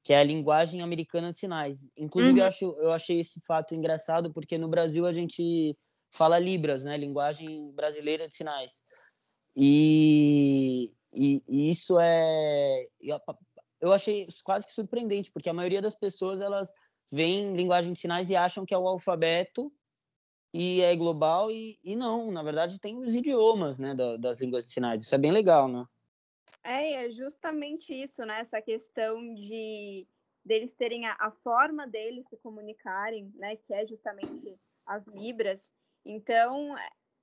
que 0.03 0.13
é 0.13 0.19
a 0.19 0.25
linguagem 0.25 0.83
americana 0.83 1.33
de 1.33 1.39
sinais. 1.39 1.87
Inclusive, 1.97 2.33
uhum. 2.33 2.39
eu, 2.39 2.47
acho, 2.47 2.65
eu 2.79 2.93
achei 2.93 3.21
esse 3.21 3.41
fato 3.47 3.75
engraçado, 3.75 4.33
porque 4.33 4.57
no 4.57 4.69
Brasil 4.69 5.07
a 5.07 5.13
gente 5.13 5.77
fala 6.11 6.39
Libras, 6.39 6.85
né? 6.85 6.97
Linguagem 6.97 7.71
brasileira 7.73 8.27
de 8.27 8.35
sinais. 8.35 8.81
E, 9.57 10.95
e, 11.13 11.43
e 11.49 11.71
isso 11.71 11.99
é. 11.99 12.87
Eu 13.81 13.93
achei 13.93 14.27
quase 14.45 14.67
que 14.67 14.73
surpreendente, 14.73 15.31
porque 15.31 15.49
a 15.49 15.55
maioria 15.55 15.83
das 15.83 15.95
pessoas 15.95 16.41
elas 16.41 16.73
veem 17.13 17.57
linguagem 17.57 17.93
de 17.93 17.99
sinais 17.99 18.31
e 18.31 18.37
acham 18.37 18.65
que 18.65 18.75
é 18.75 18.79
o 18.79 18.87
alfabeto 18.87 19.73
e 20.53 20.81
é 20.81 20.95
global, 20.97 21.51
e, 21.51 21.79
e 21.83 21.95
não, 21.95 22.31
na 22.31 22.43
verdade 22.43 22.81
tem 22.81 22.99
os 22.99 23.15
idiomas 23.15 23.79
né, 23.79 23.95
da, 23.95 24.17
das 24.17 24.41
línguas 24.41 24.67
de 24.67 24.73
sinais. 24.73 25.05
Isso 25.05 25.15
é 25.15 25.19
bem 25.19 25.31
legal, 25.31 25.69
né? 25.69 25.85
É, 26.63 27.07
é 27.07 27.11
justamente 27.11 27.95
isso, 27.95 28.25
né? 28.25 28.41
Essa 28.41 28.61
questão 28.61 29.35
de 29.35 30.07
deles 30.45 30.75
terem 30.75 31.07
a, 31.07 31.17
a, 31.19 31.31
forma 31.31 31.87
deles 31.87 32.27
se 32.29 32.37
comunicarem, 32.39 33.31
né? 33.35 33.57
Que 33.57 33.75
é 33.75 33.87
justamente 33.87 34.59
as 34.87 35.07
libras. 35.07 35.73
Então, 36.05 36.75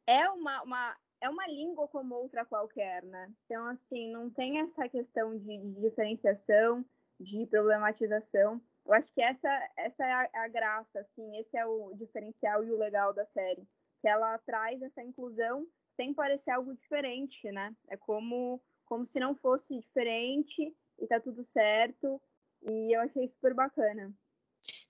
é 0.08 0.30
uma, 0.30 0.64
uma, 0.64 0.98
é 1.22 1.30
uma 1.30 1.48
língua 1.48 1.88
como 1.88 2.16
outra 2.16 2.46
qualquer, 2.46 3.04
né? 3.04 3.32
Então, 3.46 3.66
assim, 3.68 4.12
não 4.12 4.30
tem 4.30 4.60
essa 4.60 4.88
questão 4.88 5.38
de, 5.38 5.58
de 5.58 5.82
diferenciação, 5.82 6.86
de 7.20 7.46
problematização. 7.48 8.62
Eu 8.86 8.94
acho 8.94 9.14
que 9.14 9.22
essa, 9.22 9.50
essa 9.76 10.06
é 10.06 10.12
a, 10.12 10.30
a, 10.46 10.48
graça, 10.48 11.00
assim, 11.00 11.38
esse 11.38 11.58
é 11.58 11.66
o 11.66 11.94
diferencial 11.96 12.64
e 12.64 12.72
o 12.72 12.78
legal 12.78 13.14
da 13.14 13.26
série. 13.26 13.68
Que 14.02 14.08
ela 14.08 14.38
traz 14.40 14.82
essa 14.82 15.04
inclusão 15.04 15.68
sem 15.96 16.14
parecer 16.14 16.52
algo 16.52 16.76
diferente, 16.76 17.52
né? 17.52 17.76
É 17.90 17.98
como 17.98 18.62
como 18.88 19.06
se 19.06 19.20
não 19.20 19.36
fosse 19.36 19.80
diferente 19.80 20.74
e 21.00 21.08
tá 21.08 21.20
tudo 21.20 21.46
certo. 21.46 22.20
E 22.64 22.96
eu 22.96 23.02
achei 23.02 23.28
super 23.28 23.54
bacana. 23.54 24.12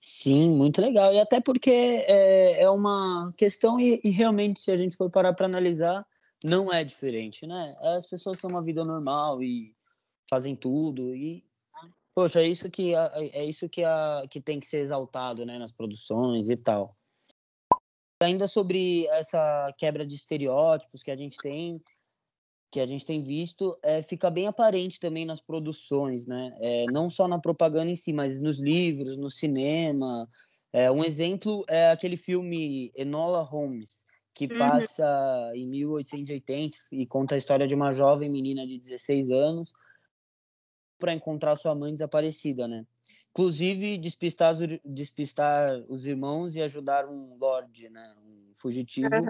Sim, 0.00 0.56
muito 0.56 0.80
legal. 0.80 1.12
E 1.12 1.20
até 1.20 1.40
porque 1.40 1.70
é, 1.70 2.62
é 2.62 2.70
uma 2.70 3.32
questão, 3.36 3.78
e, 3.78 4.00
e, 4.02 4.10
realmente, 4.10 4.60
se 4.60 4.70
a 4.70 4.78
gente 4.78 4.96
for 4.96 5.10
parar 5.10 5.34
para 5.34 5.46
analisar, 5.46 6.06
não 6.48 6.72
é 6.72 6.82
diferente, 6.82 7.46
né? 7.46 7.76
As 7.80 8.06
pessoas 8.06 8.38
têm 8.38 8.50
uma 8.50 8.62
vida 8.62 8.84
normal 8.84 9.42
e 9.42 9.74
fazem 10.30 10.56
tudo. 10.56 11.14
E, 11.14 11.44
poxa, 12.14 12.40
é 12.40 12.46
isso 12.46 12.70
que, 12.70 12.94
é 12.94 13.44
isso 13.44 13.68
que, 13.68 13.84
a, 13.84 14.24
que 14.30 14.40
tem 14.40 14.58
que 14.58 14.66
ser 14.66 14.78
exaltado 14.78 15.44
né, 15.44 15.58
nas 15.58 15.72
produções 15.72 16.48
e 16.48 16.56
tal. 16.56 16.96
Ainda 18.22 18.48
sobre 18.48 19.06
essa 19.08 19.72
quebra 19.76 20.06
de 20.06 20.14
estereótipos 20.14 21.02
que 21.02 21.10
a 21.10 21.16
gente 21.16 21.36
tem, 21.36 21.80
que 22.70 22.80
a 22.80 22.86
gente 22.86 23.04
tem 23.04 23.22
visto 23.22 23.78
é, 23.82 24.02
fica 24.02 24.30
bem 24.30 24.46
aparente 24.46 25.00
também 25.00 25.24
nas 25.24 25.40
produções, 25.40 26.26
né? 26.26 26.54
É, 26.60 26.84
não 26.92 27.08
só 27.08 27.26
na 27.26 27.38
propaganda 27.38 27.90
em 27.90 27.96
si, 27.96 28.12
mas 28.12 28.38
nos 28.38 28.58
livros, 28.58 29.16
no 29.16 29.30
cinema. 29.30 30.28
É, 30.72 30.90
um 30.90 31.02
exemplo 31.02 31.64
é 31.68 31.90
aquele 31.90 32.16
filme 32.16 32.92
Enola 32.94 33.42
Holmes, 33.42 34.04
que 34.34 34.44
uhum. 34.46 34.58
passa 34.58 35.52
em 35.54 35.66
1880 35.66 36.78
e 36.92 37.06
conta 37.06 37.34
a 37.34 37.38
história 37.38 37.66
de 37.66 37.74
uma 37.74 37.92
jovem 37.92 38.28
menina 38.28 38.66
de 38.66 38.78
16 38.78 39.30
anos 39.30 39.72
para 40.98 41.14
encontrar 41.14 41.56
sua 41.56 41.74
mãe 41.74 41.92
desaparecida, 41.92 42.68
né? 42.68 42.84
Inclusive 43.30 43.96
despistar, 43.96 44.54
despistar 44.84 45.84
os 45.88 46.06
irmãos 46.06 46.54
e 46.54 46.60
ajudar 46.60 47.06
um 47.06 47.36
lord, 47.40 47.88
né? 47.88 48.14
Um 48.26 48.52
fugitivo. 48.54 49.14
Uhum 49.14 49.28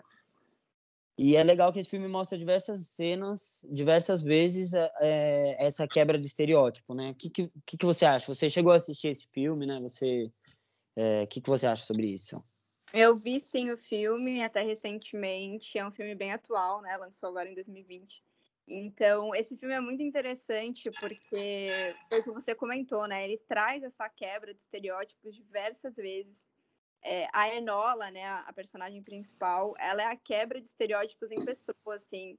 e 1.19 1.35
é 1.35 1.43
legal 1.43 1.73
que 1.73 1.81
esse 1.81 1.91
filme 1.91 2.07
mostra 2.07 2.39
diversas 2.39 2.87
cenas, 2.87 3.67
diversas 3.69 4.23
vezes, 4.23 4.73
é, 4.73 5.57
essa 5.59 5.89
quebra 5.89 6.17
de 6.17 6.29
estereótipo, 6.29 6.95
né? 6.95 7.11
O 7.11 7.15
que, 7.15 7.29
que, 7.29 7.51
que, 7.77 7.85
você 7.85 8.05
acha? 8.05 8.33
Você 8.33 8.49
chegou 8.49 8.73
a 8.73 8.77
assistir 8.77 9.09
esse 9.09 9.27
filme, 9.27 9.67
né? 9.67 9.81
Você, 9.81 10.31
é, 10.95 11.25
o 11.25 11.27
que, 11.27 11.41
que 11.41 11.51
você 11.51 11.67
acha 11.67 11.85
sobre 11.85 12.07
isso? 12.07 12.41
Eu 12.95 13.17
vi 13.17 13.41
sim 13.41 13.73
o 13.73 13.77
filme, 13.77 14.45
até 14.45 14.63
recentemente. 14.63 15.77
É 15.77 15.85
um 15.85 15.91
filme 15.91 16.15
bem 16.15 16.31
atual, 16.31 16.81
né? 16.83 16.97
Lançou 16.97 17.31
agora 17.31 17.49
em 17.49 17.55
2020. 17.55 18.23
Então, 18.69 19.35
esse 19.35 19.57
filme 19.57 19.75
é 19.75 19.81
muito 19.81 20.03
interessante 20.03 20.89
porque 21.01 21.97
foi 22.09 22.21
o 22.21 22.23
que 22.23 22.31
você 22.31 22.55
comentou, 22.55 23.09
né? 23.09 23.25
Ele 23.25 23.39
traz 23.39 23.83
essa 23.83 24.09
quebra 24.09 24.55
de 24.55 24.61
estereótipos 24.61 25.35
diversas 25.35 25.97
vezes 25.97 26.47
é, 27.03 27.29
a 27.33 27.55
Enola, 27.55 28.11
né, 28.11 28.25
a, 28.25 28.53
personagem 28.53 29.03
principal, 29.03 29.75
ela 29.79 30.03
é 30.03 30.07
a 30.07 30.17
quebra 30.17 30.61
de 30.61 30.69
estereótipos 30.69 31.31
em 31.31 31.45
pessoa, 31.45 31.95
assim, 31.95 32.37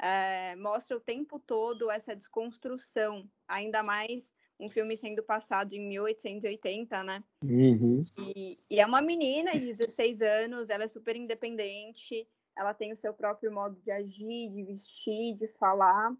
é, 0.00 0.56
mostra 0.56 0.96
o 0.96 1.00
tempo 1.00 1.38
todo 1.38 1.90
essa 1.90 2.14
desconstrução, 2.14 3.28
ainda 3.46 3.82
mais 3.82 4.32
um 4.58 4.68
filme 4.68 4.96
sendo 4.96 5.22
passado 5.22 5.72
em 5.72 5.88
1880, 5.88 7.02
né? 7.02 7.24
Uhum. 7.42 8.02
E, 8.36 8.50
e, 8.70 8.80
é 8.80 8.86
uma 8.86 9.02
menina 9.02 9.52
de 9.52 9.66
16 9.66 10.22
anos, 10.22 10.70
ela 10.70 10.84
é 10.84 10.88
super 10.88 11.16
independente, 11.16 12.28
ela 12.56 12.72
tem 12.72 12.92
o 12.92 12.96
seu 12.96 13.12
próprio 13.12 13.52
modo 13.52 13.80
de 13.80 13.90
agir, 13.90 14.50
de 14.50 14.62
vestir, 14.62 15.36
de 15.36 15.48
falar, 15.58 16.14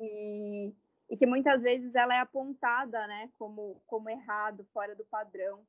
e, 0.00 0.72
e 1.10 1.16
que 1.16 1.26
muitas 1.26 1.62
vezes 1.62 1.94
ela 1.94 2.14
é 2.14 2.20
apontada, 2.20 3.06
né, 3.06 3.30
como, 3.38 3.82
como 3.86 4.08
errado, 4.08 4.66
fora 4.72 4.94
do 4.94 5.04
padrão. 5.04 5.62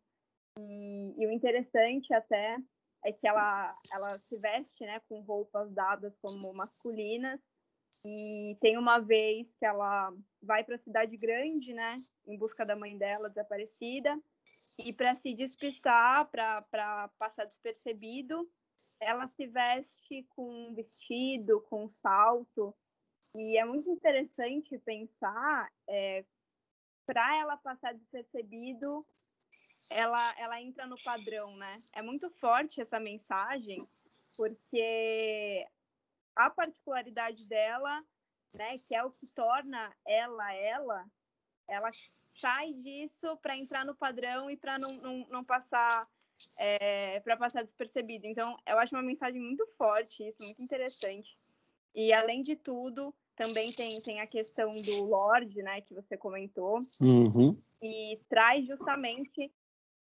E, 0.59 1.13
e, 1.17 1.27
o 1.27 1.31
interessante 1.31 2.13
até 2.13 2.57
é 3.03 3.11
que 3.11 3.27
ela, 3.27 3.75
ela 3.93 4.09
se 4.19 4.37
veste 4.37 4.85
né, 4.85 4.99
com 5.07 5.21
roupas 5.21 5.71
dadas 5.73 6.13
como 6.21 6.53
masculinas. 6.53 7.39
E 8.05 8.57
tem 8.61 8.77
uma 8.77 8.99
vez 8.99 9.53
que 9.55 9.65
ela 9.65 10.13
vai 10.41 10.63
para 10.63 10.75
a 10.75 10.79
cidade 10.79 11.17
grande, 11.17 11.73
né, 11.73 11.93
em 12.25 12.37
busca 12.37 12.65
da 12.65 12.75
mãe 12.75 12.97
dela 12.97 13.29
desaparecida. 13.29 14.17
E 14.79 14.93
para 14.93 15.13
se 15.13 15.33
despistar, 15.33 16.29
para 16.29 17.09
passar 17.17 17.45
despercebido, 17.45 18.49
ela 18.99 19.27
se 19.27 19.47
veste 19.47 20.23
com 20.29 20.69
um 20.69 20.73
vestido, 20.73 21.61
com 21.61 21.85
um 21.85 21.89
salto, 21.89 22.75
e 23.35 23.57
é 23.57 23.63
muito 23.63 23.89
interessante 23.89 24.77
pensar 24.79 25.71
é, 25.87 26.25
para 27.05 27.37
ela 27.37 27.57
passar 27.57 27.93
despercebido, 27.93 29.05
ela, 29.89 30.35
ela 30.37 30.61
entra 30.61 30.85
no 30.85 31.01
padrão, 31.03 31.55
né? 31.55 31.75
É 31.93 32.01
muito 32.01 32.29
forte 32.29 32.81
essa 32.81 32.99
mensagem, 32.99 33.79
porque 34.37 35.65
a 36.35 36.49
particularidade 36.49 37.47
dela, 37.49 38.03
né, 38.55 38.75
que 38.87 38.95
é 38.95 39.03
o 39.03 39.11
que 39.11 39.33
torna 39.33 39.93
ela 40.05 40.53
ela, 40.53 41.05
ela 41.67 41.91
sai 42.33 42.73
disso 42.73 43.37
para 43.37 43.57
entrar 43.57 43.85
no 43.85 43.95
padrão 43.95 44.49
e 44.49 44.57
para 44.57 44.77
não, 44.77 44.91
não, 44.97 45.27
não 45.29 45.43
passar 45.43 46.07
é, 46.57 47.19
para 47.19 47.37
passar 47.37 47.63
despercebido. 47.63 48.25
Então, 48.25 48.57
eu 48.67 48.77
acho 48.79 48.95
uma 48.95 49.03
mensagem 49.03 49.41
muito 49.41 49.65
forte, 49.67 50.27
isso 50.27 50.43
muito 50.43 50.61
interessante. 50.61 51.37
E 51.93 52.13
além 52.13 52.41
de 52.41 52.55
tudo, 52.55 53.13
também 53.35 53.71
tem, 53.73 54.01
tem 54.01 54.19
a 54.21 54.27
questão 54.27 54.73
do 54.73 55.03
Lorde, 55.03 55.61
né, 55.61 55.81
que 55.81 55.93
você 55.93 56.17
comentou, 56.17 56.79
uhum. 56.99 57.59
e 57.81 58.19
traz 58.29 58.65
justamente 58.65 59.51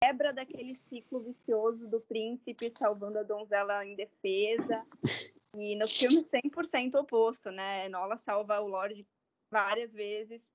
quebra 0.03 0.33
daquele 0.33 0.75
ciclo 0.75 1.21
vicioso 1.21 1.87
do 1.87 2.01
príncipe 2.01 2.73
salvando 2.77 3.19
a 3.19 3.23
donzela 3.23 3.85
em 3.85 3.95
defesa. 3.95 4.87
E 5.57 5.77
no 5.77 5.87
filme 5.87 6.25
100% 6.25 6.95
oposto, 6.95 7.51
né? 7.51 7.87
Enola 7.87 8.17
salva 8.17 8.61
o 8.61 8.67
Lorde 8.67 9.07
várias 9.51 9.93
vezes 9.93 10.49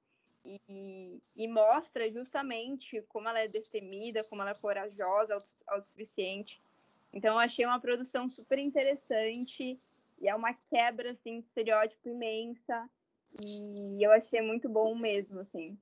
e, 0.43 1.19
e, 1.35 1.47
mostra 1.47 2.09
justamente 2.11 3.01
como 3.09 3.27
ela 3.27 3.39
é 3.39 3.47
destemida, 3.47 4.23
como 4.29 4.41
ela 4.41 4.51
é 4.51 4.61
corajosa 4.61 5.37
o 5.37 5.81
suficiente. 5.81 6.61
Então, 7.13 7.33
eu 7.33 7.39
achei 7.39 7.65
uma 7.65 7.79
produção 7.79 8.29
super 8.29 8.57
interessante 8.57 9.79
e 10.19 10.27
é 10.27 10.35
uma 10.35 10.53
quebra 10.53 11.11
assim, 11.11 11.41
de 11.41 11.47
estereótipo 11.47 12.09
imensa. 12.09 12.89
E 13.39 14.03
eu 14.03 14.11
achei 14.11 14.41
muito 14.41 14.69
bom 14.69 14.95
mesmo, 14.95 15.41
assim. 15.41 15.77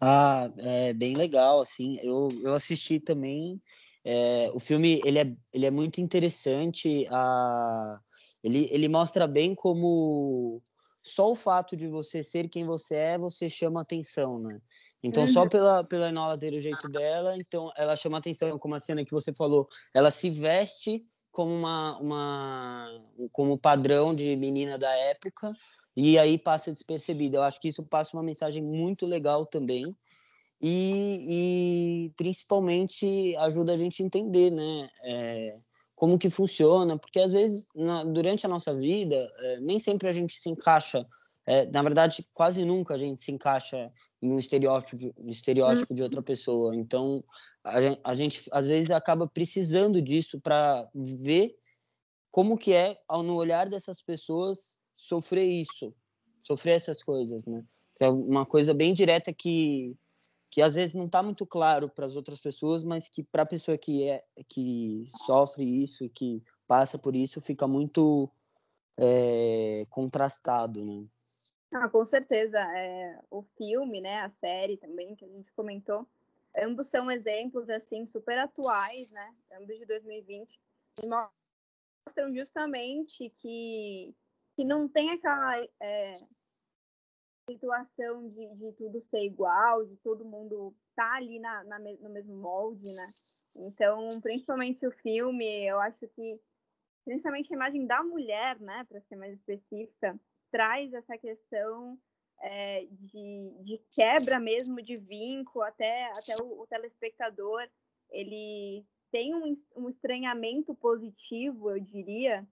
Ah, 0.00 0.50
é 0.58 0.92
bem 0.92 1.16
legal, 1.16 1.60
assim. 1.60 1.98
Eu, 2.02 2.28
eu 2.42 2.54
assisti 2.54 3.00
também. 3.00 3.60
É, 4.04 4.50
o 4.54 4.60
filme 4.60 5.00
ele 5.04 5.18
é, 5.18 5.36
ele 5.52 5.66
é 5.66 5.70
muito 5.70 6.00
interessante. 6.00 7.06
A, 7.10 7.98
ele, 8.42 8.68
ele 8.70 8.88
mostra 8.88 9.26
bem 9.26 9.54
como 9.54 10.62
só 11.04 11.32
o 11.32 11.36
fato 11.36 11.76
de 11.76 11.88
você 11.88 12.22
ser 12.22 12.48
quem 12.48 12.64
você 12.64 12.94
é, 12.94 13.18
você 13.18 13.48
chama 13.48 13.80
atenção, 13.80 14.38
né? 14.38 14.60
Então, 15.02 15.24
uhum. 15.24 15.32
só 15.32 15.48
pela, 15.48 15.84
pela 15.84 16.08
Enola 16.08 16.38
ter 16.38 16.52
o 16.52 16.60
jeito 16.60 16.88
dela, 16.88 17.36
então 17.36 17.70
ela 17.76 17.96
chama 17.96 18.18
atenção, 18.18 18.58
como 18.58 18.74
a 18.74 18.80
cena 18.80 19.04
que 19.04 19.12
você 19.12 19.32
falou, 19.32 19.68
ela 19.94 20.10
se 20.10 20.28
veste 20.28 21.04
como 21.30 21.54
uma, 21.54 21.98
uma 22.00 23.02
como 23.30 23.56
padrão 23.56 24.12
de 24.12 24.34
menina 24.34 24.76
da 24.76 24.90
época 24.90 25.54
e 26.00 26.16
aí 26.16 26.38
passa 26.38 26.72
despercebida. 26.72 27.38
Eu 27.38 27.42
acho 27.42 27.60
que 27.60 27.68
isso 27.68 27.82
passa 27.82 28.16
uma 28.16 28.22
mensagem 28.22 28.62
muito 28.62 29.04
legal 29.04 29.44
também 29.44 29.96
e, 30.62 32.06
e 32.08 32.12
principalmente 32.16 33.34
ajuda 33.38 33.72
a 33.72 33.76
gente 33.76 34.00
a 34.00 34.06
entender, 34.06 34.52
né? 34.52 34.88
É, 35.02 35.56
como 35.96 36.16
que 36.16 36.30
funciona, 36.30 36.96
porque 36.96 37.18
às 37.18 37.32
vezes 37.32 37.66
na, 37.74 38.04
durante 38.04 38.46
a 38.46 38.48
nossa 38.48 38.72
vida 38.72 39.28
é, 39.40 39.58
nem 39.58 39.80
sempre 39.80 40.06
a 40.06 40.12
gente 40.12 40.38
se 40.38 40.48
encaixa 40.48 41.04
é, 41.44 41.64
na 41.64 41.80
verdade, 41.80 42.28
quase 42.34 42.62
nunca 42.62 42.92
a 42.92 42.98
gente 42.98 43.22
se 43.22 43.32
encaixa 43.32 43.90
em 44.20 44.30
um 44.30 44.38
estereótipo 44.38 44.96
de, 44.96 45.14
um 45.16 45.30
estereótipo 45.30 45.94
de 45.94 46.02
outra 46.02 46.20
pessoa. 46.20 46.76
Então, 46.76 47.24
a 47.64 47.80
gente, 47.80 48.00
a 48.04 48.14
gente 48.14 48.48
às 48.52 48.66
vezes 48.66 48.90
acaba 48.90 49.26
precisando 49.26 50.02
disso 50.02 50.38
para 50.38 50.86
ver 50.94 51.56
como 52.30 52.58
que 52.58 52.74
é, 52.74 52.98
ao 53.08 53.22
no 53.22 53.34
olhar 53.34 53.66
dessas 53.66 54.02
pessoas, 54.02 54.77
sofrer 54.98 55.46
isso, 55.46 55.94
sofrer 56.42 56.72
essas 56.72 57.02
coisas, 57.02 57.46
né? 57.46 57.64
É 58.00 58.08
uma 58.10 58.44
coisa 58.44 58.74
bem 58.74 58.92
direta 58.92 59.32
que 59.32 59.96
que 60.50 60.62
às 60.62 60.74
vezes 60.74 60.94
não 60.94 61.04
está 61.04 61.22
muito 61.22 61.46
claro 61.46 61.90
para 61.90 62.06
as 62.06 62.16
outras 62.16 62.40
pessoas, 62.40 62.82
mas 62.82 63.06
que 63.06 63.22
para 63.22 63.42
a 63.42 63.46
pessoa 63.46 63.76
que 63.76 64.08
é 64.08 64.24
que 64.48 65.04
sofre 65.06 65.62
isso, 65.62 66.08
que 66.08 66.42
passa 66.66 66.98
por 66.98 67.14
isso, 67.14 67.40
fica 67.40 67.68
muito 67.68 68.30
é, 68.98 69.84
contrastado, 69.90 70.84
né? 70.84 71.06
Ah, 71.72 71.88
com 71.88 72.04
certeza. 72.04 72.58
É, 72.58 73.20
o 73.30 73.42
filme, 73.56 74.00
né, 74.00 74.20
a 74.20 74.28
série 74.28 74.76
também, 74.76 75.14
que 75.14 75.24
a 75.24 75.28
gente 75.28 75.52
comentou, 75.52 76.06
ambos 76.56 76.88
são 76.88 77.10
exemplos, 77.10 77.68
assim, 77.68 78.06
super 78.06 78.38
atuais, 78.38 79.10
né, 79.12 79.34
ambos 79.52 79.78
de 79.78 79.84
2020, 79.84 80.58
e 81.02 81.08
mostram 81.08 82.34
justamente 82.34 83.30
que, 83.30 84.14
que 84.58 84.64
não 84.64 84.88
tem 84.88 85.10
aquela 85.10 85.56
é, 85.80 86.14
situação 87.48 88.28
de, 88.30 88.56
de 88.56 88.72
tudo 88.72 89.00
ser 89.02 89.20
igual, 89.20 89.86
de 89.86 89.96
todo 89.98 90.24
mundo 90.24 90.74
estar 90.90 91.10
tá 91.10 91.16
ali 91.16 91.38
na, 91.38 91.62
na, 91.62 91.78
no 91.78 92.10
mesmo 92.10 92.36
molde, 92.36 92.92
né? 92.92 93.04
Então, 93.56 94.08
principalmente 94.20 94.84
o 94.84 94.90
filme, 94.90 95.46
eu 95.64 95.78
acho 95.78 96.08
que, 96.08 96.40
principalmente 97.04 97.52
a 97.52 97.56
imagem 97.56 97.86
da 97.86 98.02
mulher, 98.02 98.58
né, 98.58 98.84
para 98.88 99.00
ser 99.02 99.14
mais 99.14 99.34
específica, 99.34 100.18
traz 100.50 100.92
essa 100.92 101.16
questão 101.16 101.96
é, 102.40 102.84
de, 102.90 103.52
de, 103.62 103.80
quebra 103.92 104.40
mesmo 104.40 104.82
de 104.82 104.96
vínculo, 104.96 105.62
até, 105.62 106.06
até 106.16 106.34
o, 106.42 106.62
o 106.62 106.66
telespectador, 106.66 107.64
ele 108.10 108.84
tem 109.12 109.36
um, 109.36 109.54
um, 109.76 109.88
estranhamento 109.88 110.74
positivo, 110.74 111.70
eu 111.70 111.78
diria, 111.78 112.44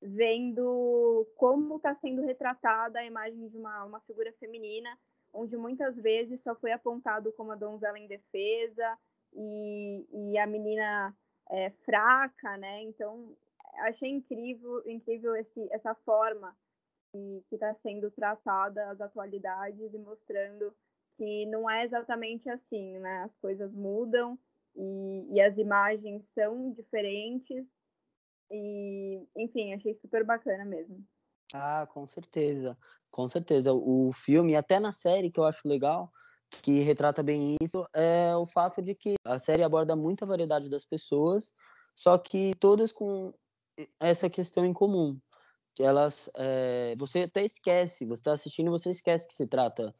vendo 0.00 1.26
como 1.36 1.76
está 1.76 1.94
sendo 1.94 2.22
retratada 2.22 3.00
a 3.00 3.04
imagem 3.04 3.48
de 3.48 3.56
uma, 3.56 3.84
uma 3.84 4.00
figura 4.00 4.32
feminina, 4.34 4.96
onde 5.32 5.56
muitas 5.56 5.96
vezes 5.96 6.40
só 6.40 6.54
foi 6.54 6.72
apontado 6.72 7.32
como 7.32 7.52
a 7.52 7.56
donzela 7.56 7.98
em 7.98 8.06
defesa 8.06 8.98
e, 9.34 10.06
e 10.12 10.38
a 10.38 10.46
menina 10.46 11.14
é, 11.50 11.70
fraca, 11.84 12.56
né? 12.56 12.82
Então, 12.82 13.36
achei 13.80 14.10
incrível, 14.10 14.82
incrível 14.88 15.34
esse, 15.36 15.68
essa 15.72 15.94
forma 15.94 16.56
que 17.12 17.54
está 17.54 17.74
sendo 17.74 18.10
tratada 18.10 18.90
as 18.90 19.00
atualidades 19.00 19.92
e 19.92 19.98
mostrando 19.98 20.72
que 21.16 21.46
não 21.46 21.68
é 21.68 21.84
exatamente 21.84 22.48
assim, 22.48 22.98
né? 22.98 23.22
As 23.24 23.36
coisas 23.38 23.72
mudam 23.72 24.38
e, 24.76 25.26
e 25.32 25.40
as 25.40 25.56
imagens 25.58 26.22
são 26.34 26.70
diferentes 26.72 27.66
e, 28.50 29.22
enfim, 29.36 29.74
achei 29.74 29.94
super 29.94 30.24
bacana 30.24 30.64
mesmo. 30.64 31.04
Ah, 31.54 31.86
com 31.92 32.06
certeza, 32.06 32.76
com 33.10 33.28
certeza. 33.28 33.72
O 33.72 34.12
filme, 34.12 34.54
até 34.54 34.78
na 34.78 34.92
série 34.92 35.30
que 35.30 35.40
eu 35.40 35.44
acho 35.44 35.66
legal, 35.66 36.12
que 36.62 36.80
retrata 36.80 37.22
bem 37.22 37.56
isso, 37.60 37.86
é 37.94 38.34
o 38.36 38.46
fato 38.46 38.82
de 38.82 38.94
que 38.94 39.14
a 39.24 39.38
série 39.38 39.62
aborda 39.62 39.96
muita 39.96 40.26
variedade 40.26 40.68
das 40.68 40.84
pessoas, 40.84 41.52
só 41.94 42.16
que 42.18 42.54
todas 42.58 42.92
com 42.92 43.32
essa 44.00 44.28
questão 44.28 44.64
em 44.64 44.72
comum, 44.72 45.18
elas 45.78 46.30
é, 46.36 46.94
você 46.98 47.20
até 47.20 47.44
esquece, 47.44 48.04
você 48.04 48.20
está 48.20 48.32
assistindo 48.32 48.70
você 48.70 48.90
esquece 48.90 49.28
que 49.28 49.34
se 49.34 49.46
trata 49.46 49.94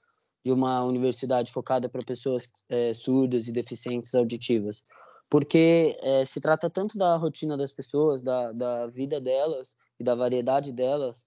de 0.44 0.50
uma 0.52 0.82
universidade 0.84 1.52
focada 1.52 1.88
para 1.88 2.04
pessoas 2.04 2.48
é, 2.68 2.92
surdas 2.94 3.46
e 3.48 3.52
deficientes 3.52 4.14
auditivas, 4.14 4.84
porque 5.30 5.98
é, 6.02 6.24
se 6.24 6.40
trata 6.40 6.70
tanto 6.70 6.96
da 6.96 7.16
rotina 7.16 7.56
das 7.56 7.72
pessoas, 7.72 8.22
da, 8.22 8.52
da 8.52 8.86
vida 8.86 9.20
delas 9.20 9.76
e 9.98 10.04
da 10.04 10.14
variedade 10.14 10.72
delas, 10.72 11.26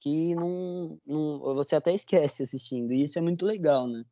que 0.00 0.34
não, 0.34 0.98
não, 1.06 1.54
você 1.54 1.76
até 1.76 1.94
esquece 1.94 2.42
assistindo, 2.42 2.92
e 2.92 3.04
isso 3.04 3.18
é 3.18 3.22
muito 3.22 3.46
legal, 3.46 3.86
né? 3.86 4.04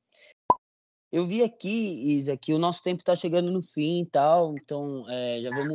Eu 1.13 1.27
vi 1.27 1.43
aqui, 1.43 2.15
Isa, 2.17 2.37
que 2.37 2.55
o 2.55 2.59
nosso 2.59 2.83
tempo 2.83 3.03
está 3.03 3.17
chegando 3.17 3.51
no 3.51 3.61
fim 3.61 4.03
e 4.03 4.07
tal, 4.07 4.55
então 4.55 5.09
é, 5.11 5.41
já 5.43 5.51
vamos 5.51 5.75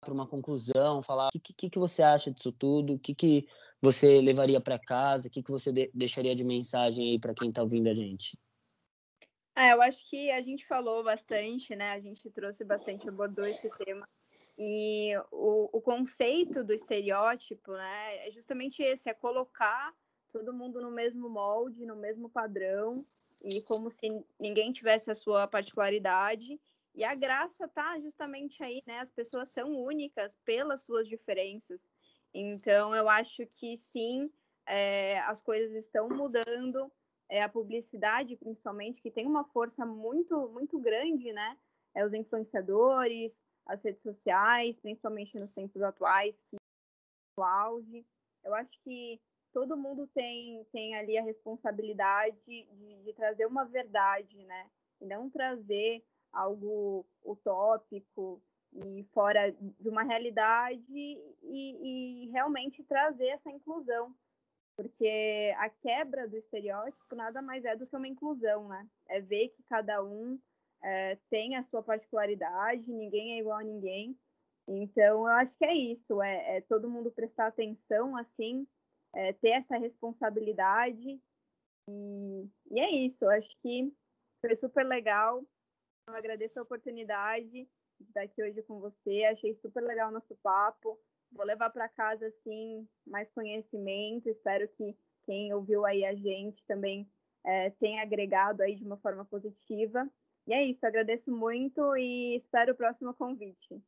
para 0.00 0.14
uma 0.14 0.26
conclusão, 0.26 1.02
falar 1.02 1.28
o 1.28 1.40
que, 1.40 1.52
que, 1.52 1.68
que, 1.68 1.78
você 1.78 2.02
acha 2.02 2.30
disso 2.32 2.50
tudo, 2.50 2.94
o 2.94 2.98
que, 2.98 3.14
que 3.14 3.46
você 3.82 4.22
levaria 4.22 4.58
para 4.58 4.78
casa, 4.78 5.28
o 5.28 5.30
que, 5.30 5.42
que 5.42 5.50
você 5.50 5.70
de, 5.70 5.90
deixaria 5.92 6.34
de 6.34 6.42
mensagem 6.42 7.10
aí 7.10 7.18
para 7.18 7.34
quem 7.34 7.50
está 7.50 7.62
ouvindo 7.62 7.88
a 7.88 7.94
gente? 7.94 8.38
É, 9.60 9.74
eu 9.74 9.82
acho 9.82 10.08
que 10.08 10.30
a 10.30 10.40
gente 10.40 10.66
falou 10.66 11.04
bastante, 11.04 11.76
né? 11.76 11.90
A 11.90 11.98
gente 11.98 12.30
trouxe 12.30 12.64
bastante, 12.64 13.06
abordou 13.06 13.44
esse 13.44 13.68
tema. 13.74 14.08
E 14.58 15.14
o, 15.30 15.68
o 15.70 15.82
conceito 15.82 16.64
do 16.64 16.72
estereótipo, 16.72 17.72
né, 17.72 18.26
é 18.26 18.30
justamente 18.30 18.82
esse, 18.82 19.10
é 19.10 19.12
colocar 19.12 19.92
todo 20.32 20.54
mundo 20.54 20.80
no 20.80 20.90
mesmo 20.90 21.28
molde, 21.28 21.84
no 21.84 21.94
mesmo 21.94 22.30
padrão, 22.30 23.04
e 23.44 23.62
como 23.64 23.90
se 23.90 24.08
ninguém 24.38 24.72
tivesse 24.72 25.10
a 25.10 25.14
sua 25.14 25.46
particularidade. 25.46 26.58
E 26.94 27.04
a 27.04 27.14
graça 27.14 27.68
tá 27.68 28.00
justamente 28.00 28.62
aí, 28.62 28.82
né? 28.86 28.98
As 29.00 29.10
pessoas 29.10 29.50
são 29.50 29.76
únicas 29.76 30.38
pelas 30.42 30.84
suas 30.84 31.06
diferenças. 31.06 31.90
Então, 32.32 32.94
eu 32.94 33.10
acho 33.10 33.46
que 33.46 33.76
sim, 33.76 34.30
é, 34.66 35.18
as 35.20 35.42
coisas 35.42 35.74
estão 35.74 36.08
mudando. 36.08 36.90
É, 37.30 37.42
a 37.42 37.48
publicidade, 37.48 38.36
principalmente, 38.36 39.00
que 39.00 39.10
tem 39.10 39.24
uma 39.24 39.44
força 39.44 39.86
muito, 39.86 40.48
muito 40.48 40.78
grande, 40.80 41.32
né? 41.32 41.56
É, 41.94 42.04
os 42.04 42.12
influenciadores, 42.12 43.44
as 43.64 43.84
redes 43.84 44.02
sociais, 44.02 44.76
principalmente 44.80 45.38
nos 45.38 45.52
tempos 45.52 45.80
atuais, 45.80 46.34
que 46.50 46.56
no 47.38 47.44
auge. 47.44 48.04
Eu 48.42 48.52
acho 48.54 48.76
que 48.82 49.20
todo 49.52 49.78
mundo 49.78 50.08
tem, 50.08 50.64
tem 50.72 50.96
ali 50.96 51.16
a 51.16 51.22
responsabilidade 51.22 52.36
de, 52.44 52.66
de 53.04 53.12
trazer 53.14 53.46
uma 53.46 53.64
verdade, 53.64 54.44
né? 54.44 54.68
E 55.00 55.06
não 55.06 55.30
trazer 55.30 56.04
algo 56.32 57.06
utópico 57.24 58.42
e 58.72 59.04
fora 59.12 59.52
de 59.52 59.88
uma 59.88 60.02
realidade 60.02 60.84
e, 60.90 62.24
e 62.24 62.30
realmente 62.30 62.82
trazer 62.84 63.28
essa 63.28 63.50
inclusão. 63.50 64.14
Porque 64.80 65.54
a 65.58 65.68
quebra 65.68 66.26
do 66.26 66.38
estereótipo 66.38 67.14
nada 67.14 67.42
mais 67.42 67.62
é 67.66 67.76
do 67.76 67.86
que 67.86 67.94
uma 67.94 68.08
inclusão, 68.08 68.66
né? 68.66 68.88
É 69.08 69.20
ver 69.20 69.48
que 69.48 69.62
cada 69.64 70.02
um 70.02 70.40
é, 70.82 71.18
tem 71.28 71.54
a 71.54 71.62
sua 71.64 71.82
particularidade, 71.82 72.90
ninguém 72.90 73.34
é 73.34 73.40
igual 73.40 73.58
a 73.58 73.62
ninguém. 73.62 74.18
Então, 74.66 75.04
eu 75.04 75.26
acho 75.26 75.58
que 75.58 75.66
é 75.66 75.74
isso, 75.74 76.22
é, 76.22 76.56
é 76.56 76.60
todo 76.62 76.88
mundo 76.88 77.10
prestar 77.10 77.48
atenção, 77.48 78.16
assim, 78.16 78.66
é, 79.14 79.34
ter 79.34 79.50
essa 79.50 79.76
responsabilidade. 79.76 81.20
E, 81.86 82.48
e, 82.70 82.80
é 82.80 82.90
isso, 82.90 83.26
eu 83.26 83.30
acho 83.30 83.50
que 83.60 83.92
foi 84.40 84.56
super 84.56 84.86
legal. 84.86 85.44
Eu 86.08 86.14
agradeço 86.14 86.58
a 86.58 86.62
oportunidade 86.62 87.50
de 87.50 87.68
estar 88.00 88.22
aqui 88.22 88.42
hoje 88.42 88.62
com 88.62 88.80
você, 88.80 89.24
achei 89.24 89.54
super 89.56 89.82
legal 89.82 90.08
o 90.08 90.12
nosso 90.12 90.34
papo. 90.36 90.98
Vou 91.32 91.46
levar 91.46 91.70
para 91.70 91.88
casa, 91.88 92.26
assim, 92.26 92.86
mais 93.06 93.30
conhecimento. 93.30 94.28
Espero 94.28 94.68
que 94.68 94.96
quem 95.24 95.52
ouviu 95.54 95.86
aí 95.86 96.04
a 96.04 96.14
gente 96.14 96.64
também 96.66 97.08
é, 97.44 97.70
tenha 97.70 98.02
agregado 98.02 98.62
aí 98.62 98.74
de 98.74 98.84
uma 98.84 98.96
forma 98.96 99.24
positiva. 99.24 100.08
E 100.46 100.52
é 100.52 100.64
isso, 100.64 100.84
agradeço 100.84 101.30
muito 101.30 101.96
e 101.96 102.36
espero 102.36 102.72
o 102.72 102.76
próximo 102.76 103.14
convite. 103.14 103.80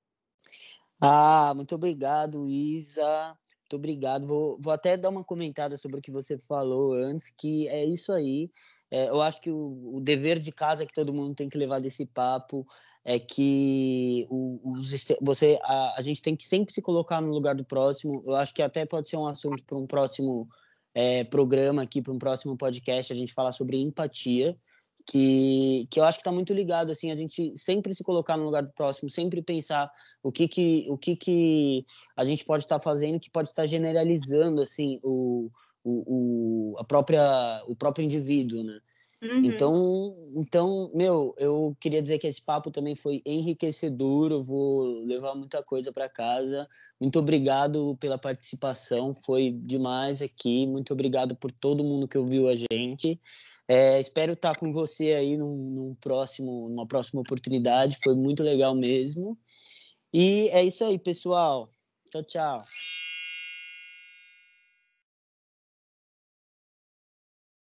Ah, 1.00 1.52
muito 1.56 1.74
obrigado, 1.74 2.46
Isa. 2.48 3.36
Muito 3.60 3.76
obrigado. 3.76 4.26
Vou, 4.26 4.58
vou 4.60 4.72
até 4.72 4.96
dar 4.96 5.08
uma 5.08 5.24
comentada 5.24 5.76
sobre 5.76 5.98
o 5.98 6.02
que 6.02 6.12
você 6.12 6.38
falou 6.38 6.92
antes, 6.92 7.30
que 7.30 7.66
é 7.68 7.84
isso 7.84 8.12
aí. 8.12 8.50
É, 8.92 9.08
eu 9.08 9.22
acho 9.22 9.40
que 9.40 9.50
o, 9.50 9.96
o, 9.96 10.00
dever 10.02 10.38
de 10.38 10.52
casa 10.52 10.84
que 10.84 10.92
todo 10.92 11.14
mundo 11.14 11.34
tem 11.34 11.48
que 11.48 11.56
levar 11.56 11.80
desse 11.80 12.04
papo 12.04 12.66
é 13.02 13.18
que 13.18 14.26
o, 14.28 14.60
os, 14.78 14.92
você, 15.22 15.58
a, 15.62 15.94
a, 15.98 16.02
gente 16.02 16.20
tem 16.20 16.36
que 16.36 16.44
sempre 16.44 16.74
se 16.74 16.82
colocar 16.82 17.22
no 17.22 17.32
lugar 17.32 17.54
do 17.54 17.64
próximo. 17.64 18.22
Eu 18.26 18.36
acho 18.36 18.52
que 18.52 18.60
até 18.60 18.84
pode 18.84 19.08
ser 19.08 19.16
um 19.16 19.26
assunto 19.26 19.64
para 19.64 19.78
um 19.78 19.86
próximo 19.86 20.46
é, 20.94 21.24
programa 21.24 21.80
aqui, 21.80 22.02
para 22.02 22.12
um 22.12 22.18
próximo 22.18 22.54
podcast, 22.54 23.10
a 23.10 23.16
gente 23.16 23.32
falar 23.32 23.52
sobre 23.52 23.78
empatia 23.78 24.54
que, 25.06 25.88
que 25.90 25.98
eu 25.98 26.04
acho 26.04 26.18
que 26.18 26.20
está 26.20 26.30
muito 26.30 26.52
ligado 26.52 26.92
assim 26.92 27.10
a 27.10 27.16
gente 27.16 27.56
sempre 27.56 27.94
se 27.94 28.04
colocar 28.04 28.36
no 28.36 28.44
lugar 28.44 28.62
do 28.62 28.72
próximo 28.72 29.10
sempre 29.10 29.42
pensar 29.42 29.90
o 30.22 30.30
que 30.30 30.46
que 30.46 30.86
o 30.88 30.96
que 30.96 31.16
que 31.16 31.84
a 32.16 32.24
gente 32.24 32.44
pode 32.44 32.64
estar 32.64 32.78
tá 32.78 32.84
fazendo 32.84 33.18
que 33.18 33.30
pode 33.30 33.48
estar 33.48 33.62
tá 33.62 33.66
generalizando 33.66 34.60
assim 34.60 35.00
o, 35.02 35.50
o, 35.84 36.72
o, 36.74 36.78
a 36.78 36.84
própria 36.84 37.62
o 37.66 37.76
próprio 37.76 38.04
indivíduo 38.04 38.62
né 38.62 38.78
uhum. 39.22 39.44
então 39.44 40.16
então 40.36 40.90
meu 40.94 41.34
eu 41.38 41.76
queria 41.80 42.02
dizer 42.02 42.18
que 42.18 42.26
esse 42.26 42.40
papo 42.40 42.70
também 42.70 42.94
foi 42.94 43.22
enriquecedor 43.26 44.32
eu 44.32 44.42
vou 44.42 45.04
levar 45.04 45.34
muita 45.34 45.62
coisa 45.62 45.92
para 45.92 46.08
casa 46.08 46.68
muito 47.00 47.18
obrigado 47.18 47.96
pela 48.00 48.18
participação 48.18 49.14
foi 49.24 49.50
demais 49.52 50.22
aqui 50.22 50.66
muito 50.66 50.92
obrigado 50.92 51.34
por 51.36 51.50
todo 51.52 51.84
mundo 51.84 52.08
que 52.08 52.18
ouviu 52.18 52.48
a 52.48 52.54
gente 52.54 53.20
é, 53.68 54.00
espero 54.00 54.32
estar 54.34 54.56
com 54.56 54.72
você 54.72 55.12
aí 55.12 55.36
num, 55.36 55.56
num, 55.56 55.94
próximo, 55.94 56.68
numa 56.68 56.86
próxima 56.86 57.20
oportunidade. 57.20 57.98
Foi 58.02 58.14
muito 58.14 58.42
legal 58.42 58.74
mesmo. 58.74 59.38
E 60.12 60.48
é 60.48 60.62
isso 60.62 60.84
aí, 60.84 60.98
pessoal. 60.98 61.68
Tchau, 62.10 62.22
tchau. 62.24 62.62